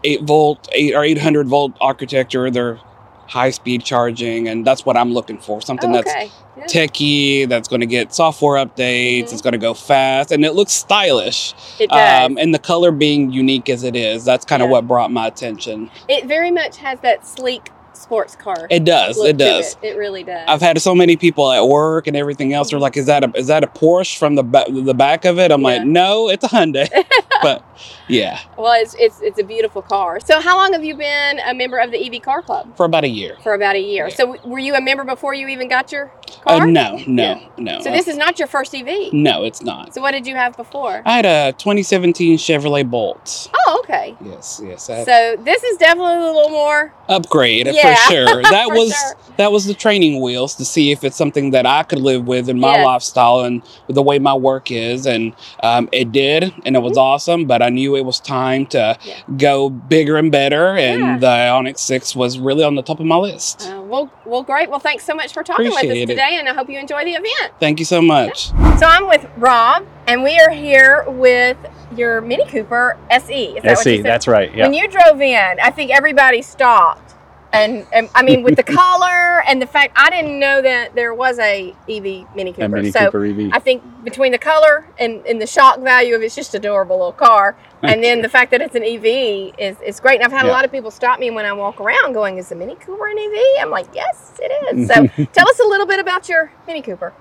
eight 0.03 0.23
volt, 0.23 0.67
eight 0.73 0.93
or 0.93 1.03
eight 1.03 1.17
hundred 1.17 1.47
volt 1.47 1.77
architecture. 1.79 2.51
They're 2.51 2.79
high 3.27 3.49
speed 3.51 3.83
charging, 3.83 4.47
and 4.47 4.65
that's 4.65 4.85
what 4.85 4.97
I'm 4.97 5.13
looking 5.13 5.37
for. 5.37 5.61
Something 5.61 5.91
Oh, 5.91 5.93
that's 6.01 6.09
okay. 6.11 6.31
Yeah. 6.57 6.63
techie, 6.65 7.47
that's 7.47 7.67
going 7.67 7.81
to 7.81 7.85
get 7.85 8.13
software 8.13 8.63
updates. 8.65 9.25
Mhm. 9.25 9.33
It's 9.33 9.41
going 9.41 9.51
to 9.53 9.57
go 9.59 9.73
fast, 9.73 10.31
and 10.31 10.43
it 10.45 10.53
looks 10.53 10.71
stylish. 10.71 11.53
It 11.79 11.89
does. 11.89 12.25
Um, 12.25 12.37
and 12.37 12.53
the 12.53 12.59
color 12.59 12.91
being 12.91 13.31
unique 13.31 13.69
as 13.69 13.83
it 13.83 13.95
is, 13.95 14.25
that's 14.25 14.45
kind 14.45 14.61
of 14.63 14.67
Yeah. 14.67 14.71
what 14.73 14.87
brought 14.87 15.11
my 15.11 15.27
attention. 15.27 15.89
it 16.07 16.25
very 16.25 16.51
much 16.51 16.77
has 16.77 16.99
that 17.01 17.25
sleek 17.27 17.69
sports 17.97 18.35
car. 18.35 18.67
It 18.69 18.83
does. 18.85 19.17
It 19.17 19.37
does. 19.37 19.75
It. 19.81 19.89
It 19.93 19.97
really 19.97 20.23
does. 20.23 20.45
I've 20.47 20.61
had 20.61 20.79
so 20.81 20.93
many 20.95 21.17
people 21.17 21.51
at 21.51 21.67
work 21.67 22.07
and 22.07 22.15
everything 22.15 22.53
else. 22.53 22.69
They're 22.69 22.79
like, 22.79 22.97
"Is 22.97 23.05
that 23.07 23.23
a 23.23 23.31
is 23.37 23.47
that 23.47 23.63
a 23.63 23.67
Porsche 23.67 24.17
from 24.17 24.35
the 24.35 24.43
ba- 24.43 24.65
the 24.69 24.93
back 24.93 25.25
of 25.25 25.39
it?" 25.39 25.51
I'm 25.51 25.61
Yeah. 25.61 25.67
like, 25.67 25.83
"No, 25.85 26.29
it's 26.29 26.43
a 26.43 26.47
Hyundai." 26.47 26.87
but 27.41 27.63
yeah, 28.07 28.39
well, 28.57 28.73
it's, 28.81 28.95
it's 28.99 29.19
it's 29.21 29.39
a 29.39 29.43
beautiful 29.43 29.81
car. 29.81 30.19
So, 30.19 30.39
how 30.39 30.57
long 30.57 30.73
have 30.73 30.83
you 30.83 30.95
been 30.95 31.39
a 31.39 31.53
member 31.53 31.77
of 31.77 31.91
the 31.91 31.97
EV 32.05 32.21
Car 32.21 32.41
Club? 32.41 32.75
for 32.77 32.85
about 32.85 33.03
a 33.03 33.09
year. 33.09 33.37
For 33.43 33.53
about 33.53 33.75
a 33.75 33.79
year. 33.81 34.07
Yeah. 34.07 34.15
So, 34.15 34.35
were 34.45 34.59
you 34.59 34.75
a 34.75 34.81
member 34.81 35.03
before 35.03 35.33
you 35.33 35.47
even 35.47 35.67
got 35.67 35.91
your 35.91 36.11
Uh, 36.45 36.57
car? 36.59 36.67
no, 36.67 36.99
no, 37.07 37.23
Yeah. 37.23 37.39
no. 37.57 37.81
So, 37.81 37.91
this 37.91 38.07
is 38.07 38.17
not 38.17 38.39
your 38.39 38.47
first 38.47 38.73
EV. 38.75 39.11
no, 39.13 39.43
it's 39.43 39.61
not. 39.61 39.93
So, 39.93 40.01
what 40.01 40.11
did 40.11 40.25
you 40.27 40.35
have 40.35 40.55
before? 40.57 41.01
I 41.05 41.11
had 41.17 41.25
a 41.25 41.53
2017 41.53 42.37
Chevrolet 42.37 42.89
Bolt. 42.89 43.49
Oh, 43.69 43.81
okay. 43.83 44.15
Yes, 44.23 44.61
yes. 44.63 44.89
I- 44.89 45.03
So, 45.03 45.35
this 45.43 45.61
is 45.63 45.77
definitely 45.77 46.15
a 46.15 46.31
little 46.31 46.49
more. 46.49 46.93
upgrade 47.09 47.67
Yeah, 47.67 47.95
for 48.07 48.11
sure. 48.11 48.41
That 48.43 48.67
for 48.69 48.75
was 48.75 48.93
sure. 48.95 49.15
that 49.37 49.51
was 49.51 49.65
the 49.65 49.73
training 49.73 50.21
wheels 50.21 50.55
to 50.55 50.65
see 50.65 50.91
if 50.91 51.03
it's 51.03 51.15
something 51.17 51.51
that 51.51 51.65
I 51.65 51.83
could 51.83 51.99
live 51.99 52.25
with 52.27 52.47
in 52.49 52.59
my 52.59 52.75
Yes. 52.77 52.85
lifestyle 52.85 53.39
and 53.41 53.61
the 53.89 54.01
way 54.01 54.19
my 54.19 54.33
work 54.33 54.71
is, 54.71 55.05
and 55.05 55.33
um, 55.63 55.87
it 55.91 56.11
did, 56.13 56.53
and 56.65 56.75
it 56.77 56.79
was 56.81 56.97
awesome. 56.97 57.45
But 57.45 57.61
I 57.61 57.69
knew 57.69 57.95
it 57.97 58.05
was 58.05 58.19
time 58.21 58.65
to 58.67 58.77
Mm-hmm. 58.77 59.09
Yeah. 59.09 59.15
go 59.37 59.69
bigger 59.69 60.15
and 60.17 60.31
better, 60.31 60.77
and 60.77 61.01
Yeah. 61.01 61.17
the 61.17 61.27
Ioniq 61.27 61.77
Six 61.77 62.15
was 62.15 62.39
really 62.39 62.63
on 62.63 62.75
the 62.75 62.81
top 62.81 62.99
of 63.01 63.05
my 63.05 63.17
list. 63.17 63.67
Uh, 63.69 63.81
well, 63.81 64.09
well, 64.25 64.43
great. 64.43 64.69
Well, 64.69 64.79
thanks 64.79 65.03
so 65.05 65.13
much 65.13 65.33
for 65.33 65.43
talking 65.43 65.65
with 65.65 65.73
us 65.75 65.83
Appreciate 65.83 66.03
it. 66.03 66.13
today, 66.13 66.37
and 66.39 66.47
I 66.47 66.53
hope 66.53 66.69
you 66.69 66.79
enjoy 66.79 67.03
the 67.03 67.11
event. 67.11 67.51
Thank 67.59 67.79
you 67.79 67.85
so 67.85 68.01
much. 68.01 68.47
So, 68.79 68.85
I'm 68.85 69.07
with 69.07 69.25
Rob, 69.37 69.85
and 70.07 70.23
we 70.23 70.39
are 70.39 70.51
here 70.51 71.03
with 71.07 71.57
your 71.95 72.21
Mini 72.21 72.45
Cooper 72.45 72.97
SE. 73.09 73.33
Is 73.33 73.63
that 73.63 73.77
what 73.77 73.85
you 73.85 73.93
SE, 73.93 74.01
that's 74.01 74.27
right. 74.27 74.53
Yeah. 74.53 74.65
When 74.65 74.73
you 74.73 74.87
drove 74.87 75.21
in, 75.21 75.57
I 75.61 75.71
think 75.71 75.91
everybody 75.91 76.41
stopped. 76.41 77.15
And, 77.53 77.87
and 77.93 78.09
I 78.13 78.23
mean, 78.23 78.43
with 78.43 78.55
the 78.55 78.63
color 78.81 79.41
and 79.47 79.61
the 79.61 79.65
fact 79.65 79.93
I 79.95 80.09
didn't 80.09 80.37
know 80.37 80.61
that 80.61 80.95
there 80.95 81.13
was 81.13 81.39
a 81.39 81.73
EV 81.89 82.35
Mini 82.35 82.51
Cooper. 82.51 82.65
a 82.65 82.69
Mini 82.69 82.91
so 82.91 83.05
Cooper 83.05 83.25
EV. 83.25 83.49
I 83.53 83.59
think 83.59 83.83
between 84.03 84.31
the 84.31 84.37
color 84.37 84.85
and, 84.99 85.25
and 85.25 85.41
the 85.41 85.47
shock 85.47 85.79
value 85.79 86.13
of 86.15 86.21
it's 86.21 86.35
just 86.35 86.53
adorable 86.55 86.97
little 86.97 87.13
car, 87.13 87.55
and 87.83 88.03
then 88.03 88.21
the 88.21 88.29
fact 88.29 88.51
that 88.51 88.61
it's 88.61 88.75
an 88.75 88.83
EV 88.83 89.53
is, 89.57 89.79
is 89.81 89.99
great. 89.99 90.15
And 90.15 90.25
I've 90.25 90.31
had 90.31 90.45
a 90.45 90.51
lot 90.51 90.65
of 90.65 90.71
people 90.71 90.91
stop 90.91 91.19
me 91.19 91.31
when 91.31 91.45
I 91.45 91.53
walk 91.53 91.79
around 91.79 92.13
going, 92.13 92.37
"Is 92.37 92.49
the 92.49 92.55
Mini 92.55 92.75
Cooper 92.75 93.07
an 93.07 93.17
EV?" 93.17 93.61
I'm 93.61 93.69
like, 93.69 93.87
"Yes, 93.93 94.33
it 94.41 94.77
is." 94.77 94.87
So 94.87 95.25
tell 95.33 95.49
us 95.49 95.59
a 95.59 95.67
little 95.67 95.85
bit 95.85 95.99
about 95.99 96.27
your 96.27 96.51
Mini 96.67 96.81
Cooper. 96.81 97.13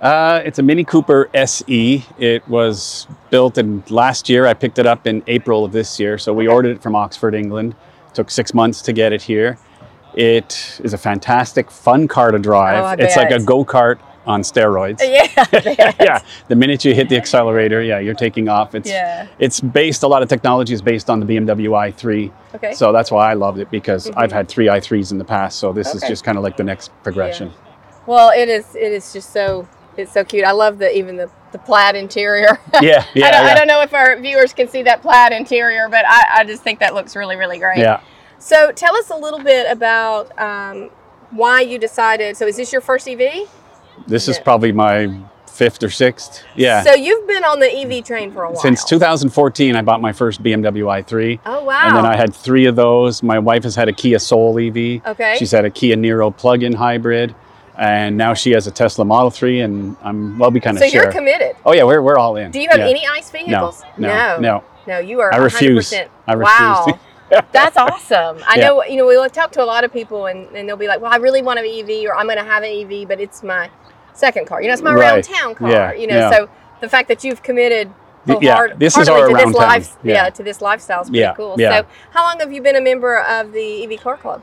Uh, 0.00 0.42
it's 0.44 0.58
a 0.58 0.62
Mini 0.62 0.84
Cooper 0.84 1.30
SE. 1.34 2.04
It 2.18 2.46
was 2.48 3.06
built 3.30 3.56
in 3.58 3.82
last 3.88 4.28
year. 4.28 4.46
I 4.46 4.54
picked 4.54 4.78
it 4.78 4.86
up 4.86 5.06
in 5.06 5.22
April 5.26 5.64
of 5.64 5.72
this 5.72 5.98
year. 5.98 6.18
So 6.18 6.32
we 6.34 6.46
ordered 6.48 6.76
it 6.76 6.82
from 6.82 6.94
Oxford, 6.94 7.34
England. 7.34 7.74
It 8.08 8.14
Took 8.14 8.30
six 8.30 8.52
months 8.52 8.82
to 8.82 8.92
get 8.92 9.12
it 9.12 9.22
here. 9.22 9.58
It 10.14 10.80
is 10.84 10.92
a 10.94 10.98
fantastic, 10.98 11.70
fun 11.70 12.08
car 12.08 12.30
to 12.30 12.38
drive. 12.38 12.98
Oh, 12.98 13.02
it's 13.02 13.16
like 13.16 13.30
a 13.30 13.38
go 13.42 13.64
kart 13.64 13.98
on 14.26 14.42
steroids. 14.42 15.00
Yeah, 15.02 15.92
yeah. 16.00 16.22
The 16.48 16.56
minute 16.56 16.84
you 16.84 16.94
hit 16.94 17.08
the 17.08 17.16
accelerator, 17.16 17.82
yeah, 17.82 17.98
you're 17.98 18.14
taking 18.14 18.48
off. 18.48 18.74
It's 18.74 18.88
Yeah. 18.88 19.28
it's 19.38 19.60
based 19.60 20.02
a 20.02 20.08
lot 20.08 20.22
of 20.22 20.28
technology 20.28 20.72
is 20.74 20.82
based 20.82 21.08
on 21.10 21.20
the 21.20 21.26
BMW 21.26 21.70
i3. 21.70 22.32
Okay. 22.54 22.72
So 22.72 22.92
that's 22.92 23.10
why 23.10 23.30
I 23.30 23.34
loved 23.34 23.58
it 23.60 23.70
because 23.70 24.08
Mhm. 24.08 24.14
I've 24.16 24.32
had 24.32 24.48
three 24.48 24.66
i3s 24.68 25.12
in 25.12 25.18
the 25.18 25.24
past. 25.24 25.58
So 25.58 25.72
this 25.72 25.94
is 25.94 26.02
just 26.02 26.24
kind 26.24 26.36
of 26.38 26.44
like 26.44 26.56
the 26.56 26.64
next 26.64 26.90
progression. 27.02 27.52
Well, 28.06 28.30
it 28.30 28.48
is. 28.48 28.74
It 28.74 28.92
is 28.92 29.12
just 29.12 29.32
so. 29.32 29.68
It's 29.96 30.12
so 30.12 30.24
cute. 30.24 30.44
I 30.44 30.52
love 30.52 30.78
the 30.78 30.96
even 30.96 31.16
the 31.16 31.30
the 31.52 31.58
plaid 31.58 31.96
interior. 31.96 32.60
Yeah, 32.82 33.06
yeah, 33.14 33.26
I, 33.26 33.30
don't, 33.30 33.46
yeah. 33.46 33.52
I 33.52 33.54
don't 33.54 33.66
know 33.68 33.80
if 33.80 33.94
our 33.94 34.20
viewers 34.20 34.52
can 34.52 34.68
see 34.68 34.82
that 34.82 35.00
plaid 35.00 35.32
interior, 35.32 35.88
but 35.88 36.04
I, 36.06 36.40
I 36.40 36.44
just 36.44 36.62
think 36.62 36.78
that 36.80 36.94
looks 36.94 37.16
really, 37.16 37.36
really 37.36 37.58
great. 37.58 37.78
Yeah. 37.78 38.02
So 38.38 38.70
tell 38.70 38.94
us 38.96 39.08
a 39.08 39.16
little 39.16 39.42
bit 39.42 39.70
about 39.70 40.38
um, 40.38 40.90
why 41.30 41.62
you 41.62 41.78
decided. 41.78 42.36
So 42.36 42.46
is 42.46 42.56
this 42.56 42.72
your 42.72 42.82
first 42.82 43.08
EV? 43.08 43.48
This 44.06 44.28
is 44.28 44.38
probably 44.38 44.72
my 44.72 45.18
fifth 45.56 45.82
or 45.82 45.88
sixth. 45.88 46.44
Yeah. 46.54 46.82
So 46.82 46.92
you've 46.92 47.26
been 47.26 47.44
on 47.44 47.60
the 47.60 47.74
EV 47.74 48.04
train 48.04 48.30
for 48.30 48.44
a 48.44 48.50
while. 48.50 48.60
Since 48.60 48.84
2014, 48.84 49.74
I 49.74 49.82
bought 49.82 50.02
my 50.02 50.12
first 50.12 50.42
BMW 50.42 50.84
i3. 50.84 51.40
Oh 51.46 51.64
wow. 51.64 51.88
And 51.88 51.96
then 51.96 52.04
I 52.04 52.14
had 52.14 52.34
three 52.34 52.66
of 52.66 52.76
those. 52.76 53.22
My 53.22 53.38
wife 53.38 53.62
has 53.64 53.74
had 53.74 53.88
a 53.88 53.92
Kia 53.92 54.18
Soul 54.18 54.58
EV. 54.58 55.06
Okay. 55.06 55.36
She's 55.38 55.50
had 55.50 55.64
a 55.64 55.70
Kia 55.70 55.96
Niro 55.96 56.36
plug-in 56.36 56.74
hybrid. 56.74 57.34
And 57.78 58.16
now 58.16 58.32
she 58.34 58.52
has 58.52 58.66
a 58.66 58.70
Tesla 58.70 59.04
Model 59.04 59.30
3, 59.30 59.60
and 59.60 59.96
I'm, 60.02 60.38
well, 60.38 60.50
we 60.50 60.60
kind 60.60 60.76
of 60.76 60.82
so 60.82 60.88
share. 60.88 61.02
you're 61.04 61.12
committed. 61.12 61.56
oh, 61.66 61.72
yeah, 61.72 61.84
we're, 61.84 62.00
we're 62.00 62.16
all 62.16 62.36
in. 62.36 62.50
Do 62.50 62.58
you 62.60 62.68
have 62.70 62.78
Yeah. 62.78 62.86
any 62.88 63.06
ICE 63.06 63.30
vehicles? 63.30 63.82
no, 63.98 64.08
no, 64.08 64.38
no. 64.40 64.64
No, 64.86 64.98
you 64.98 65.20
are. 65.20 65.32
I 65.34 65.38
refuse. 65.38 65.90
100%. 65.92 66.08
I 66.26 66.32
refuse. 66.34 66.58
Wow. 66.58 66.98
That's 67.52 67.76
awesome. 67.76 68.38
I 68.46 68.54
Yeah. 68.58 68.68
know, 68.68 68.84
you 68.84 68.96
know, 68.96 69.06
we 69.06 69.28
talk 69.30 69.50
to 69.52 69.62
a 69.62 69.66
lot 69.66 69.82
of 69.84 69.92
people 69.92 70.26
and, 70.26 70.46
and 70.56 70.68
they'll 70.68 70.76
be 70.76 70.86
like, 70.86 71.00
well, 71.00 71.12
I 71.12 71.16
really 71.16 71.42
want 71.42 71.58
an 71.58 71.66
EV 71.66 72.04
or 72.08 72.14
I'm 72.16 72.26
going 72.26 72.38
to 72.38 72.44
have 72.44 72.62
an 72.62 72.70
EV, 72.70 73.06
but 73.08 73.20
it's 73.20 73.42
my 73.42 73.68
second 74.14 74.46
car. 74.46 74.62
You 74.62 74.68
know, 74.68 74.74
it's 74.74 74.82
my 74.82 74.94
Right. 74.94 75.12
around 75.14 75.24
town 75.24 75.54
car. 75.56 75.70
Yeah, 75.70 75.92
You 75.92 76.06
know, 76.06 76.14
yeah. 76.16 76.30
so 76.30 76.48
the 76.80 76.88
fact 76.88 77.08
that 77.08 77.24
you've 77.24 77.42
committed 77.42 77.90
yeah, 78.26 78.34
wholehard- 78.34 78.78
this 78.78 78.96
is 78.96 79.08
our 79.08 79.26
to 79.28 79.34
around 79.34 79.48
this 79.48 79.56
life, 79.56 79.96
yeah. 80.04 80.14
Yeah. 80.14 80.30
to 80.30 80.42
this 80.44 80.60
lifestyle 80.62 81.02
is 81.02 81.08
pretty 81.08 81.18
Yeah, 81.20 81.34
cool. 81.34 81.56
yeah. 81.58 81.80
So, 81.80 81.86
how 82.12 82.22
long 82.24 82.38
have 82.40 82.52
you 82.52 82.62
been 82.62 82.76
a 82.76 82.80
member 82.80 83.18
of 83.20 83.52
the 83.52 83.84
EV 83.84 84.00
Car 84.00 84.16
Club? 84.16 84.40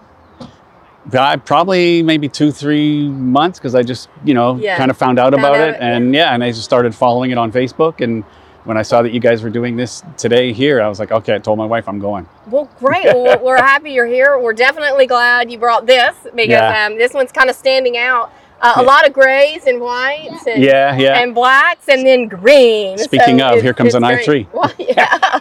I 1.11 1.35
probably 1.35 2.01
maybe 2.03 2.29
two, 2.29 2.51
three 2.51 3.09
months 3.09 3.59
because 3.59 3.75
I 3.75 3.83
just, 3.83 4.09
you 4.23 4.33
know, 4.33 4.55
Yeah. 4.55 4.77
kind 4.77 4.89
of 4.89 4.97
found 4.97 5.19
out 5.19 5.33
Found 5.33 5.45
about 5.45 5.55
out, 5.59 5.69
it. 5.69 5.77
And 5.81 6.13
yeah. 6.13 6.33
and 6.33 6.43
I 6.43 6.51
just 6.51 6.63
started 6.63 6.95
following 6.95 7.31
it 7.31 7.37
on 7.37 7.51
Facebook. 7.51 7.99
And 8.01 8.23
when 8.63 8.77
I 8.77 8.81
saw 8.83 9.01
that 9.01 9.11
you 9.11 9.19
guys 9.19 9.43
were 9.43 9.49
doing 9.49 9.75
this 9.75 10.01
today 10.17 10.53
here, 10.53 10.81
I 10.81 10.87
was 10.87 10.99
like, 10.99 11.11
okay, 11.11 11.35
I 11.35 11.39
told 11.39 11.57
my 11.57 11.65
wife 11.65 11.89
I'm 11.89 11.99
going. 11.99 12.27
Well, 12.47 12.69
great. 12.79 13.05
well, 13.05 13.37
we're 13.43 13.57
happy 13.57 13.91
you're 13.91 14.05
here. 14.05 14.39
We're 14.39 14.53
definitely 14.53 15.05
glad 15.05 15.51
you 15.51 15.57
brought 15.57 15.85
this 15.85 16.15
because 16.33 16.47
Yeah. 16.49 16.85
um, 16.85 16.97
this 16.97 17.13
one's 17.13 17.31
kind 17.33 17.49
of 17.49 17.55
standing 17.57 17.97
out. 17.97 18.31
Uh, 18.61 18.75
A 18.77 18.81
Yeah. 18.81 18.87
lot 18.87 19.05
of 19.05 19.11
grays 19.11 19.67
and 19.67 19.81
whites 19.81 20.47
and 20.47 20.63
Yeah, 20.63 20.95
yeah. 20.95 21.19
and 21.19 21.35
blacks 21.35 21.89
and 21.89 22.07
then 22.07 22.29
green. 22.29 22.97
Speaking 22.97 23.39
So 23.39 23.55
of, 23.55 23.61
here 23.61 23.73
comes 23.73 23.93
an 23.93 24.03
great. 24.03 24.25
i3. 24.25 24.47
Well, 24.53 24.71
yeah. 24.79 25.39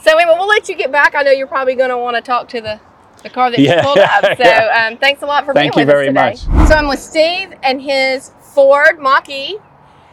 so 0.00 0.16
anyway, 0.16 0.36
we'll 0.38 0.46
let 0.46 0.68
you 0.68 0.76
get 0.76 0.92
back. 0.92 1.16
I 1.16 1.22
know 1.22 1.32
you're 1.32 1.48
probably 1.48 1.74
going 1.74 1.90
to 1.90 1.98
want 1.98 2.14
to 2.14 2.22
talk 2.22 2.46
to 2.50 2.60
the, 2.60 2.78
the 3.22 3.30
car 3.30 3.50
that 3.50 3.58
you 3.58 3.66
Yeah, 3.66 3.82
pulled 3.82 3.98
up. 3.98 4.22
So 4.36 4.44
yeah. 4.44 4.88
um, 4.90 4.98
thanks 4.98 5.22
a 5.22 5.26
lot 5.26 5.44
for 5.44 5.54
Thank 5.54 5.74
being 5.74 5.86
you 5.86 5.86
with 5.86 5.94
us 5.94 5.94
very 5.94 6.06
today. 6.08 6.66
So 6.68 6.74
I'm 6.74 6.88
with 6.88 6.98
Steve 7.00 7.54
and 7.62 7.80
his 7.80 8.32
Ford 8.40 8.98
Mach-E. 9.00 9.58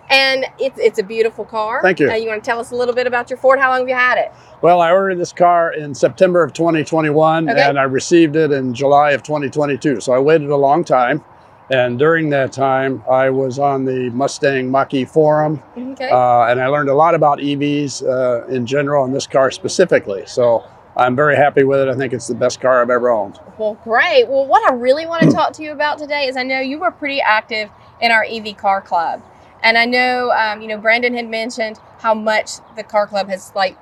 And 0.10 0.46
it's, 0.58 0.80
it's 0.80 1.00
a 1.00 1.04
beautiful 1.04 1.44
car. 1.44 1.82
Thank 1.82 2.00
you. 2.00 2.10
Uh, 2.10 2.14
you 2.16 2.30
want 2.30 2.42
to 2.42 2.50
tell 2.50 2.60
us 2.62 2.72
a 2.72 2.76
little 2.76 2.96
bit 2.96 3.08
about 3.08 3.30
your 3.30 3.36
Ford? 3.38 3.60
How 3.60 3.72
long 3.72 3.80
have 3.82 3.90
you 3.90 3.96
had 3.96 4.18
it? 4.18 4.32
Well, 4.62 4.80
I 4.80 4.92
ordered 4.92 5.18
this 5.20 5.34
car 5.34 5.74
in 5.74 5.94
September 5.94 6.44
of 6.44 6.54
2021 6.54 7.50
Okay. 7.50 7.62
and 7.62 7.78
I 7.78 7.84
received 7.84 8.38
it 8.38 8.52
in 8.54 8.74
July 8.74 9.12
of 9.12 9.22
2022. 9.24 10.00
So 10.00 10.14
I 10.14 10.20
waited 10.20 10.50
a 10.50 10.56
long 10.56 10.84
time. 10.86 11.24
And 11.70 12.00
during 12.00 12.30
that 12.30 12.54
time, 12.54 13.04
I 13.12 13.30
was 13.30 13.60
on 13.60 13.84
the 13.84 14.10
Mustang 14.12 14.72
Mach-E 14.72 15.04
forum 15.04 15.62
Okay. 15.78 16.10
uh, 16.10 16.46
and 16.46 16.62
I 16.62 16.68
learned 16.68 16.88
a 16.88 16.94
lot 16.96 17.14
about 17.14 17.40
EVs 17.40 18.04
uh, 18.08 18.48
in 18.48 18.66
general 18.66 19.04
and 19.04 19.14
this 19.14 19.28
car 19.28 19.52
specifically. 19.52 20.24
So 20.26 20.64
I'm 20.98 21.16
very 21.16 21.36
happy 21.36 21.64
with 21.64 21.80
it. 21.80 21.88
I 21.88 21.94
think 21.94 22.12
it's 22.12 22.28
the 22.28 22.36
best 22.36 22.60
car 22.60 22.82
I've 22.82 22.90
ever 22.90 23.12
owned. 23.12 23.40
Well, 23.60 23.76
great. 23.84 24.28
Well, 24.28 24.48
what 24.48 24.68
I 24.70 24.74
really 24.74 25.06
want 25.06 25.22
to 25.24 25.32
talk 25.32 25.54
to 25.54 25.64
you 25.64 25.72
about 25.72 26.00
today 26.00 26.26
is 26.26 26.36
I 26.36 26.44
know 26.44 26.60
you 26.60 26.80
were 26.80 26.92
pretty 26.92 27.22
active 27.22 27.70
in 28.02 28.12
our 28.12 28.26
EV 28.28 28.58
car 28.58 28.82
club. 28.82 29.22
And 29.62 29.78
I 29.78 29.86
know, 29.86 30.32
um, 30.32 30.62
you 30.62 30.68
know, 30.68 30.78
Brandon 30.78 31.14
had 31.14 31.30
mentioned 31.30 31.80
how 32.00 32.14
much 32.14 32.52
the 32.76 32.84
car 32.84 33.08
club 33.08 33.30
has 33.30 33.52
like 33.56 33.78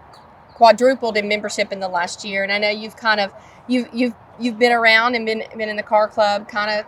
quadrupled 0.55 1.17
in 1.17 1.27
membership 1.27 1.72
in 1.72 1.79
the 1.79 1.88
last 1.88 2.25
year. 2.25 2.43
And 2.43 2.51
I 2.51 2.57
know 2.57 2.69
you've 2.69 2.98
kind 2.98 3.19
of, 3.19 3.34
you've, 3.67 3.89
you've, 3.93 4.13
you've 4.39 4.60
been 4.60 4.72
around 4.72 5.15
and 5.15 5.25
been, 5.25 5.43
been 5.57 5.69
in 5.69 5.77
the 5.77 5.84
car 5.84 6.07
club 6.10 6.50
kind 6.50 6.79
of 6.79 6.86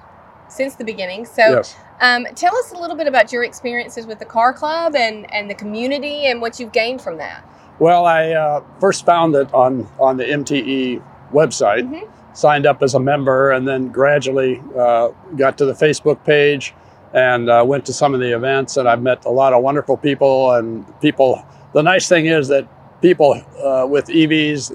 since 0.49 0.75
the 0.75 0.85
beginning. 0.85 1.25
So 1.25 1.41
yes. 1.41 1.75
um, 2.01 2.25
tell 2.35 2.55
us 2.57 2.71
a 2.71 2.77
little 2.77 2.95
bit 2.95 3.07
about 3.07 3.31
your 3.31 3.43
experiences 3.43 4.05
with 4.05 4.19
the 4.19 4.25
car 4.25 4.53
club 4.53 4.95
and, 4.95 5.31
and 5.33 5.49
the 5.49 5.55
community 5.55 6.25
and 6.25 6.41
what 6.41 6.59
you've 6.59 6.73
gained 6.73 7.01
from 7.01 7.17
that. 7.17 7.45
Well, 7.79 8.05
I 8.05 8.31
uh, 8.31 8.63
first 8.79 9.05
found 9.05 9.35
it 9.35 9.53
on, 9.53 9.87
on 9.99 10.17
the 10.17 10.25
MTE 10.25 11.01
website, 11.31 11.87
Mhm. 11.89 12.07
signed 12.33 12.65
up 12.65 12.81
as 12.81 12.95
a 12.95 12.99
member, 12.99 13.51
and 13.51 13.67
then 13.67 13.89
gradually 13.89 14.61
uh, 14.77 15.09
got 15.35 15.57
to 15.59 15.65
the 15.65 15.73
Facebook 15.73 16.23
page 16.25 16.73
and 17.13 17.49
uh, 17.49 17.63
went 17.65 17.85
to 17.85 17.93
some 17.93 18.13
of 18.13 18.19
the 18.19 18.35
events. 18.35 18.77
And 18.77 18.87
I've 18.89 19.01
met 19.01 19.25
a 19.25 19.29
lot 19.29 19.53
of 19.53 19.61
wonderful 19.63 19.97
people. 19.97 20.51
And 20.53 20.85
people, 21.01 21.43
the 21.73 21.83
nice 21.83 22.07
thing 22.09 22.25
is 22.25 22.47
that 22.49 22.67
people 23.01 23.41
uh, 23.63 23.85
with 23.87 24.07
EVs, 24.09 24.71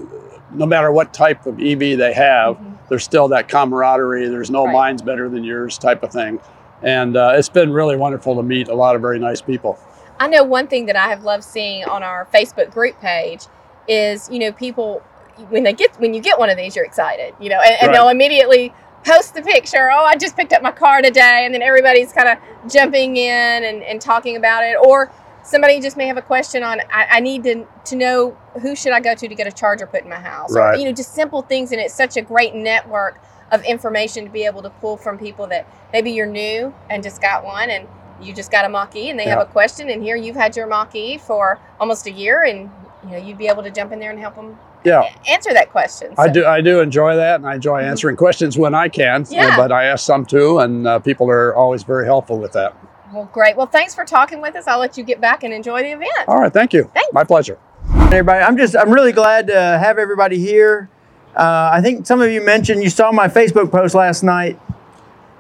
no 0.55 0.67
matter 0.67 0.93
what 0.93 1.13
type 1.13 1.45
of 1.47 1.61
EV 1.61 1.97
they 1.99 2.13
have, 2.13 2.57
there's 2.89 3.05
still 3.05 3.29
that 3.29 3.49
camaraderie. 3.49 4.29
There's 4.29 4.51
no 4.51 4.65
Right. 4.65 4.73
mine's 4.73 5.03
better 5.03 5.29
than 5.29 5.45
yours 5.45 5.77
type 5.79 6.03
of 6.03 6.11
thing. 6.13 6.39
And 6.83 7.17
uh, 7.17 7.33
it's 7.35 7.49
been 7.49 7.73
really 7.73 7.97
wonderful 7.97 8.35
to 8.37 8.43
meet 8.43 8.69
a 8.69 8.75
lot 8.75 8.95
of 8.97 9.01
very 9.03 9.19
nice 9.19 9.41
people. 9.41 9.79
I 10.23 10.29
know 10.29 10.45
one 10.45 10.69
thing 10.69 10.87
that 10.87 10.95
I 10.95 11.09
have 11.09 11.25
loved 11.25 11.43
seeing 11.43 11.85
on 11.85 12.05
our 12.05 12.29
Facebook 12.33 12.71
group 12.71 13.01
page 13.01 13.47
is, 13.89 14.31
you 14.31 14.39
know, 14.39 14.53
people 14.53 15.03
when 15.49 15.65
they 15.65 15.73
get 15.73 15.99
when 15.99 16.15
you 16.15 16.21
get 16.21 16.39
one 16.39 16.49
of 16.49 16.57
these, 16.57 16.77
you're 16.77 16.85
excited, 16.85 17.35
you 17.41 17.49
know, 17.49 17.59
and, 17.61 17.75
and 17.81 17.89
Right. 17.89 17.95
they'll 17.97 18.09
immediately 18.09 18.73
post 19.05 19.35
the 19.35 19.43
picture. 19.43 19.91
Oh, 19.93 20.05
I 20.05 20.15
just 20.15 20.37
picked 20.37 20.53
up 20.53 20.63
my 20.63 20.71
car 20.71 21.03
today, 21.03 21.43
and 21.45 21.53
then 21.53 21.61
everybody's 21.61 22.13
kind 22.13 22.29
of 22.29 22.71
jumping 22.73 23.17
in 23.17 23.65
and, 23.65 23.83
and 23.83 24.01
talking 24.01 24.37
about 24.37 24.63
it, 24.63 24.77
or 24.81 25.11
somebody 25.43 25.81
just 25.81 25.97
may 25.97 26.07
have 26.07 26.19
a 26.19 26.23
question 26.23 26.63
on 26.63 26.79
I, 26.93 27.07
I 27.11 27.21
need 27.21 27.43
to 27.43 27.67
to 27.87 27.97
know 27.97 28.37
who 28.61 28.77
should 28.77 28.93
I 28.93 29.01
go 29.01 29.17
to 29.17 29.27
to 29.27 29.35
get 29.35 29.49
a 29.49 29.53
charger 29.53 29.89
put 29.89 30.05
in 30.05 30.09
my 30.09 30.21
house, 30.21 30.55
or 30.55 30.77
you 30.77 30.85
know, 30.85 30.93
just 30.93 31.17
simple 31.17 31.43
things, 31.43 31.73
and 31.73 31.81
it's 31.81 31.95
such 31.95 32.17
a 32.17 32.23
great 32.23 32.55
network 32.55 33.21
of 33.51 33.65
information 33.65 34.25
to 34.25 34.31
be 34.31 34.45
able 34.45 34.63
to 34.63 34.71
pull 34.71 34.97
from 34.97 35.19
people 35.19 35.49
that 35.49 35.67
maybe 35.93 36.13
you're 36.13 36.27
new 36.27 36.73
and 36.89 37.03
just 37.03 37.21
got 37.21 37.45
one 37.45 37.71
and 37.71 37.89
you 38.23 38.33
just 38.35 38.51
got 38.51 38.65
a 38.65 38.69
Mach-E 38.69 39.11
and 39.11 39.19
they 39.19 39.25
have 39.25 39.41
a 39.41 39.47
question 39.47 39.91
and 39.91 40.03
here 40.03 40.17
you've 40.17 40.37
had 40.37 40.57
your 40.57 40.67
Mach-E 40.67 41.19
for 41.19 41.59
almost 41.81 42.07
a 42.07 42.11
year 42.11 42.45
and 42.45 42.71
you 43.05 43.11
know 43.11 43.17
you'd 43.17 43.39
be 43.39 43.49
able 43.49 43.63
to 43.63 43.71
jump 43.71 43.93
in 43.93 43.99
there 43.99 44.11
and 44.11 44.19
help 44.21 44.35
them 44.37 44.57
Yeah. 44.85 45.03
answer 45.29 45.53
that 45.53 45.71
question. 45.71 46.15
I 46.19 46.29
do. 46.29 46.45
I 46.47 46.61
do 46.61 46.81
enjoy 46.81 47.17
that, 47.17 47.37
and 47.37 47.47
I 47.47 47.55
enjoy 47.57 47.81
answering 47.81 48.17
questions 48.17 48.57
when 48.59 48.75
I 48.75 48.89
can. 48.89 49.27
Yeah. 49.31 49.57
But 49.57 49.71
I 49.73 49.85
ask 49.87 50.05
some 50.05 50.25
too, 50.25 50.59
and 50.61 50.87
uh, 50.87 50.99
people 51.01 51.29
are 51.31 51.55
always 51.55 51.83
very 51.85 52.05
helpful 52.07 52.39
with 52.39 52.53
that. 52.53 52.75
Well, 53.13 53.29
great. 53.33 53.57
Well, 53.57 53.67
thanks 53.67 53.95
for 53.95 54.05
talking 54.05 54.41
with 54.41 54.57
us. 54.57 54.67
I'll 54.67 54.79
let 54.81 54.97
you 54.97 55.05
get 55.05 55.21
back 55.21 55.43
and 55.45 55.53
enjoy 55.53 55.83
the 55.83 55.93
event. 55.93 56.11
All 56.29 56.41
right. 56.41 56.53
Thank 56.53 56.73
you. 56.73 56.91
Thanks. 56.95 57.13
My 57.13 57.25
pleasure. 57.25 57.59
everybody. 58.07 58.43
I'm 58.45 58.57
just 58.57 58.77
I'm 58.77 58.91
really 58.91 59.13
glad 59.13 59.47
to 59.49 59.55
have 59.59 59.99
everybody 59.99 60.39
here. 60.39 60.89
Uh, 61.37 61.71
I 61.73 61.81
think 61.81 62.07
some 62.07 62.21
of 62.21 62.31
you 62.31 62.41
mentioned 62.45 62.83
you 62.83 62.91
saw 62.91 63.11
my 63.13 63.27
Facebook 63.29 63.71
post 63.71 63.95
last 63.95 64.23
night. 64.23 64.59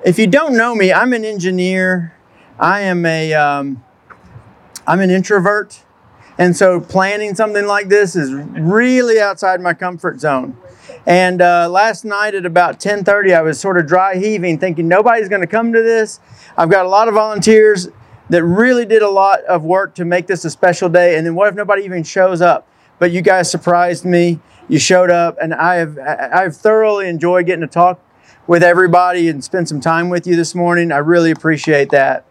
If 0.04 0.18
you 0.18 0.26
don't 0.26 0.56
know 0.56 0.74
me, 0.74 0.92
I'm 0.92 1.12
an 1.12 1.24
engineer. 1.24 2.14
I 2.62 2.82
am 2.82 3.04
a 3.04 3.34
um, 3.34 3.82
I'm 4.86 5.00
an 5.00 5.10
introvert, 5.10 5.82
and 6.38 6.56
so 6.56 6.78
planning 6.80 7.34
something 7.34 7.66
like 7.66 7.88
this 7.88 8.14
is 8.14 8.32
really 8.32 9.20
outside 9.20 9.60
my 9.60 9.74
comfort 9.74 10.20
zone. 10.20 10.56
And 11.04 11.42
uh, 11.42 11.68
last 11.68 12.04
night 12.04 12.36
at 12.36 12.46
about 12.46 12.78
10:30, 12.78 13.34
I 13.34 13.42
was 13.42 13.58
sort 13.58 13.78
of 13.78 13.88
dry 13.88 14.14
heaving, 14.14 14.60
thinking 14.60 14.86
nobody's 14.86 15.28
going 15.28 15.40
to 15.40 15.48
come 15.48 15.72
to 15.72 15.82
this. 15.82 16.20
I've 16.56 16.70
got 16.70 16.86
a 16.86 16.88
lot 16.88 17.08
of 17.08 17.14
volunteers 17.14 17.88
that 18.30 18.44
really 18.44 18.86
did 18.86 19.02
a 19.02 19.10
lot 19.10 19.40
of 19.46 19.64
work 19.64 19.96
to 19.96 20.04
make 20.04 20.28
this 20.28 20.44
a 20.44 20.50
special 20.50 20.88
day. 20.88 21.16
And 21.16 21.26
then 21.26 21.34
what 21.34 21.48
if 21.48 21.56
nobody 21.56 21.82
even 21.82 22.04
shows 22.04 22.40
up? 22.40 22.68
But 23.00 23.10
you 23.10 23.22
guys 23.22 23.50
surprised 23.50 24.04
me. 24.04 24.38
You 24.68 24.78
showed 24.78 25.10
up, 25.10 25.36
and 25.42 25.52
I 25.52 25.74
have 25.74 25.98
I've 25.98 26.56
thoroughly 26.56 27.08
enjoyed 27.08 27.46
getting 27.46 27.62
to 27.62 27.66
talk 27.66 28.00
with 28.46 28.62
everybody 28.62 29.28
and 29.28 29.42
spend 29.42 29.68
some 29.68 29.80
time 29.80 30.10
with 30.10 30.28
you 30.28 30.36
this 30.36 30.54
morning. 30.54 30.92
I 30.92 30.98
really 30.98 31.32
appreciate 31.32 31.90
that. 31.90 32.24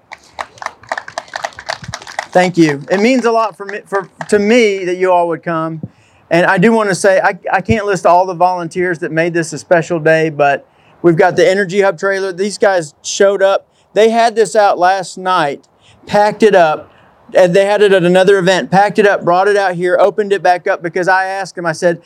Thank 2.32 2.58
you. 2.58 2.82
It 2.90 3.02
means 3.02 3.26
a 3.26 3.32
lot 3.32 3.58
for 3.58 3.66
me, 3.66 3.82
for 3.86 4.10
to 4.30 4.40
me 4.40 4.86
that 4.86 4.96
you 4.96 5.12
all 5.12 5.28
would 5.28 5.44
come. 5.44 5.82
And 6.30 6.46
I 6.46 6.58
do 6.58 6.72
want 6.72 6.88
to 6.88 6.96
say 6.96 7.20
I, 7.20 7.38
I 7.52 7.60
can't 7.60 7.86
list 7.86 8.06
all 8.06 8.26
the 8.26 8.34
volunteers 8.34 9.00
that 9.00 9.12
made 9.12 9.34
this 9.34 9.52
a 9.52 9.58
special 9.58 10.00
day, 10.00 10.30
but 10.30 10.66
we've 11.02 11.18
got 11.18 11.36
the 11.36 11.48
Energy 11.48 11.82
Hub 11.82 12.00
trailer. 12.00 12.32
These 12.32 12.58
guys 12.58 12.96
showed 13.02 13.42
up. 13.42 13.68
They 13.94 14.10
had 14.10 14.36
this 14.36 14.56
out 14.56 14.80
last 14.80 15.18
night, 15.18 15.68
packed 16.08 16.42
it 16.42 16.56
up, 16.56 16.90
and 17.36 17.54
they 17.54 17.66
had 17.66 17.82
it 17.82 17.92
at 17.92 18.04
another 18.04 18.38
event, 18.38 18.72
packed 18.72 18.98
it 18.98 19.06
up, 19.06 19.26
brought 19.26 19.50
it 19.50 19.58
out 19.58 19.76
here, 19.76 19.98
opened 20.00 20.32
it 20.32 20.42
back 20.42 20.68
up 20.68 20.82
because 20.82 21.10
I 21.10 21.26
asked 21.26 21.56
them, 21.56 21.66
I 21.66 21.74
said, 21.74 22.02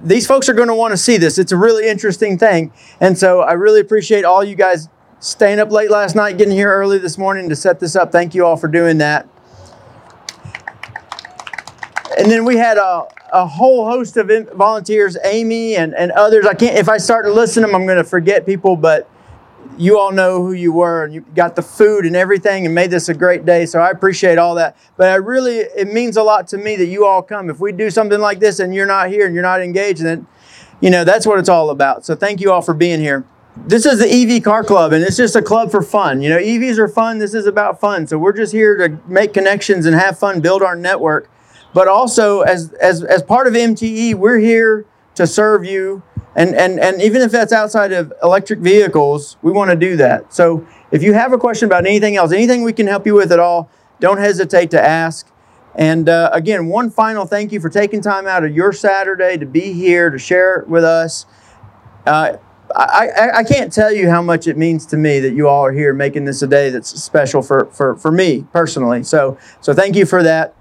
these 0.00 0.24
folks 0.24 0.48
are 0.48 0.54
going 0.54 0.68
to 0.68 0.74
want 0.74 0.92
to 0.92 0.96
see 0.96 1.16
this. 1.16 1.36
It's 1.36 1.50
a 1.50 1.56
really 1.56 1.88
interesting 1.88 2.38
thing. 2.38 2.72
And 3.00 3.18
so 3.18 3.40
I 3.40 3.54
really 3.54 3.80
appreciate 3.80 4.24
all 4.24 4.44
you 4.44 4.54
guys 4.54 4.88
staying 5.18 5.58
up 5.58 5.72
late 5.72 5.90
last 5.90 6.14
night, 6.14 6.38
getting 6.38 6.54
here 6.54 6.72
early 6.72 6.98
this 6.98 7.18
morning 7.18 7.48
to 7.48 7.56
set 7.56 7.80
this 7.80 7.96
up. 7.96 8.12
Thank 8.12 8.36
you 8.36 8.46
all 8.46 8.56
for 8.56 8.68
doing 8.68 8.98
that. 8.98 9.28
And 12.18 12.30
then 12.30 12.44
we 12.44 12.56
had 12.56 12.78
a, 12.78 13.06
a 13.32 13.46
whole 13.46 13.88
host 13.88 14.16
of 14.16 14.30
volunteers, 14.54 15.16
Amy 15.24 15.76
and, 15.76 15.94
and 15.94 16.12
others. 16.12 16.46
I 16.46 16.54
can't, 16.54 16.76
if 16.76 16.88
I 16.88 16.98
start 16.98 17.24
to 17.26 17.32
listen 17.32 17.62
to 17.62 17.66
them, 17.66 17.74
I'm 17.74 17.86
going 17.86 17.98
to 17.98 18.04
forget 18.04 18.46
people, 18.46 18.76
but 18.76 19.10
you 19.76 19.98
all 19.98 20.12
know 20.12 20.42
who 20.42 20.52
you 20.52 20.72
were 20.72 21.04
and 21.04 21.12
you 21.14 21.22
got 21.34 21.56
the 21.56 21.62
food 21.62 22.04
and 22.04 22.14
everything 22.14 22.66
and 22.66 22.74
made 22.74 22.90
this 22.90 23.08
a 23.08 23.14
great 23.14 23.44
day. 23.44 23.66
So 23.66 23.80
I 23.80 23.90
appreciate 23.90 24.38
all 24.38 24.54
that. 24.56 24.76
But 24.96 25.08
I 25.08 25.16
really, 25.16 25.58
it 25.58 25.92
means 25.92 26.16
a 26.16 26.22
lot 26.22 26.46
to 26.48 26.58
me 26.58 26.76
that 26.76 26.86
you 26.86 27.06
all 27.06 27.22
come. 27.22 27.50
If 27.50 27.60
we 27.60 27.72
do 27.72 27.90
something 27.90 28.20
like 28.20 28.38
this 28.38 28.60
and 28.60 28.74
you're 28.74 28.86
not 28.86 29.08
here 29.08 29.26
and 29.26 29.34
you're 29.34 29.42
not 29.42 29.60
engaged, 29.60 30.02
then, 30.02 30.26
you 30.80 30.90
know, 30.90 31.04
that's 31.04 31.26
what 31.26 31.38
it's 31.38 31.48
all 31.48 31.70
about. 31.70 32.04
So 32.04 32.14
thank 32.14 32.40
you 32.40 32.52
all 32.52 32.62
for 32.62 32.74
being 32.74 33.00
here. 33.00 33.24
This 33.56 33.86
is 33.86 34.00
the 34.00 34.10
EV 34.10 34.42
Car 34.42 34.64
Club, 34.64 34.92
and 34.92 35.04
it's 35.04 35.16
just 35.16 35.36
a 35.36 35.42
club 35.42 35.70
for 35.70 35.80
fun. 35.80 36.20
You 36.20 36.28
know, 36.28 36.38
EVs 36.38 36.76
are 36.76 36.88
fun. 36.88 37.18
This 37.18 37.34
is 37.34 37.46
about 37.46 37.78
fun. 37.78 38.04
So 38.08 38.18
we're 38.18 38.32
just 38.32 38.52
here 38.52 38.76
to 38.76 38.98
make 39.06 39.32
connections 39.32 39.86
and 39.86 39.94
have 39.94 40.18
fun, 40.18 40.40
build 40.40 40.60
our 40.60 40.74
network. 40.74 41.30
But 41.74 41.88
also, 41.88 42.40
as 42.42 42.72
as 42.74 43.02
as 43.02 43.22
part 43.22 43.46
of 43.46 43.52
MTE, 43.52 44.14
we're 44.14 44.38
here 44.38 44.86
to 45.16 45.26
serve 45.26 45.64
you. 45.64 46.02
And 46.36 46.54
and 46.54 46.80
and 46.80 47.02
even 47.02 47.20
if 47.20 47.30
that's 47.30 47.52
outside 47.52 47.92
of 47.92 48.12
electric 48.22 48.60
vehicles, 48.60 49.36
we 49.42 49.52
want 49.52 49.70
to 49.70 49.76
do 49.76 49.96
that. 49.96 50.32
So 50.32 50.66
if 50.90 51.02
you 51.02 51.12
have 51.12 51.32
a 51.32 51.38
question 51.38 51.66
about 51.66 51.86
anything 51.86 52.16
else, 52.16 52.32
anything 52.32 52.62
we 52.62 52.72
can 52.72 52.86
help 52.86 53.06
you 53.06 53.14
with 53.14 53.32
at 53.32 53.40
all, 53.40 53.68
don't 54.00 54.18
hesitate 54.18 54.70
to 54.70 54.80
ask. 54.80 55.30
And 55.74 56.08
uh, 56.08 56.30
again, 56.32 56.68
one 56.68 56.90
final 56.90 57.26
thank 57.26 57.50
you 57.50 57.60
for 57.60 57.68
taking 57.68 58.00
time 58.00 58.26
out 58.26 58.44
of 58.44 58.54
your 58.54 58.72
Saturday 58.72 59.36
to 59.38 59.46
be 59.46 59.72
here 59.72 60.10
to 60.10 60.18
share 60.18 60.60
it 60.60 60.68
with 60.68 60.84
us. 60.84 61.26
Uh, 62.06 62.36
I, 62.74 63.08
I, 63.08 63.38
I 63.38 63.44
can't 63.44 63.72
tell 63.72 63.92
you 63.92 64.10
how 64.10 64.22
much 64.22 64.46
it 64.46 64.56
means 64.56 64.86
to 64.86 64.96
me 64.96 65.20
that 65.20 65.32
you 65.32 65.48
all 65.48 65.64
are 65.64 65.72
here 65.72 65.92
making 65.92 66.24
this 66.24 66.42
a 66.42 66.46
day 66.46 66.70
that's 66.70 66.90
special 67.00 67.42
for, 67.42 67.66
for, 67.66 67.96
for 67.96 68.10
me 68.10 68.46
personally. 68.52 69.02
So, 69.02 69.38
so 69.60 69.74
thank 69.74 69.96
you 69.96 70.06
for 70.06 70.22
that. 70.22 70.54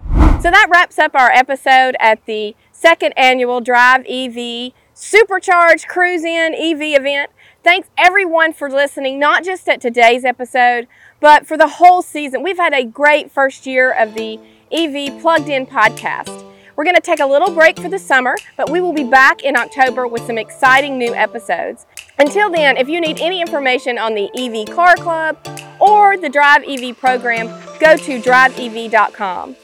So 0.43 0.51
that 0.51 0.67
wraps 0.69 0.99
up 0.99 1.15
our 1.15 1.32
episode 1.32 1.95
at 2.01 2.25
the 2.25 2.53
second 2.73 3.13
annual 3.15 3.62
Drive 3.62 4.06
EV 4.06 4.73
Supercharged 4.93 5.88
Cruise 5.88 6.25
In 6.25 6.53
EV 6.53 6.99
event. 6.99 7.32
Thanks 7.63 7.88
everyone 7.97 8.51
for 8.51 8.69
listening, 8.69 9.19
not 9.19 9.45
just 9.45 9.69
at 9.69 9.79
today's 9.79 10.25
episode, 10.25 10.89
but 11.21 11.47
for 11.47 11.56
the 11.56 11.69
whole 11.69 12.01
season. 12.01 12.43
We've 12.43 12.58
had 12.58 12.73
a 12.73 12.84
great 12.84 13.32
first 13.32 13.65
year 13.65 13.93
of 13.93 14.15
the 14.15 14.38
EV 14.69 15.21
Plugged 15.21 15.47
In 15.47 15.65
podcast. 15.65 16.45
We're 16.75 16.84
going 16.84 16.97
to 16.97 17.01
take 17.01 17.21
a 17.21 17.25
little 17.25 17.51
break 17.51 17.79
for 17.79 17.88
the 17.88 17.97
summer, 17.97 18.36
but 18.58 18.69
we 18.69 18.82
will 18.82 18.91
be 18.91 19.06
back 19.06 19.43
in 19.43 19.56
October 19.56 20.08
with 20.08 20.27
some 20.27 20.38
exciting 20.38 20.97
new 20.97 21.15
episodes. 21.15 21.86
Until 22.19 22.49
then, 22.49 22.75
if 22.75 22.89
you 22.89 22.99
need 22.99 23.21
any 23.21 23.39
information 23.39 23.97
on 23.97 24.13
the 24.13 24.29
EV 24.38 24.75
Car 24.75 24.95
Club 24.95 25.38
or 25.79 26.17
the 26.17 26.27
Drive 26.27 26.65
EV 26.67 26.97
program, 26.97 27.47
go 27.79 27.95
to 27.95 28.21
driveev.com. 28.21 29.56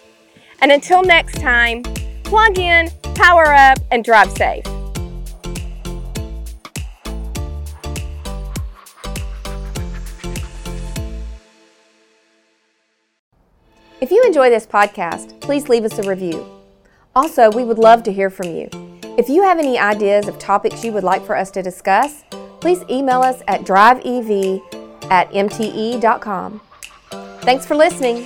And 0.61 0.71
until 0.71 1.03
next 1.03 1.39
time, 1.39 1.83
plug 2.23 2.59
in, 2.59 2.89
power 3.15 3.53
up, 3.53 3.79
and 3.91 4.03
drive 4.03 4.31
safe. 4.31 4.65
If 14.01 14.11
you 14.11 14.23
enjoy 14.25 14.49
this 14.49 14.65
podcast, 14.65 15.39
please 15.41 15.67
leave 15.67 15.83
us 15.83 15.99
a 15.99 16.03
review. 16.09 16.45
Also, 17.15 17.51
we 17.51 17.63
would 17.63 17.77
love 17.77 18.01
to 18.03 18.13
hear 18.13 18.29
from 18.29 18.47
you. 18.47 18.69
If 19.17 19.27
you 19.27 19.43
have 19.43 19.59
any 19.59 19.77
ideas 19.77 20.27
of 20.29 20.39
topics 20.39 20.85
you 20.85 20.93
would 20.93 21.03
like 21.03 21.25
for 21.25 21.35
us 21.35 21.51
to 21.51 21.61
discuss, 21.61 22.23
please 22.61 22.83
email 22.89 23.21
us 23.21 23.41
at 23.47 23.61
driveev 23.61 24.61
at 25.11 25.29
mte.com. 25.31 26.61
Thanks 27.41 27.65
for 27.65 27.75
listening. 27.75 28.25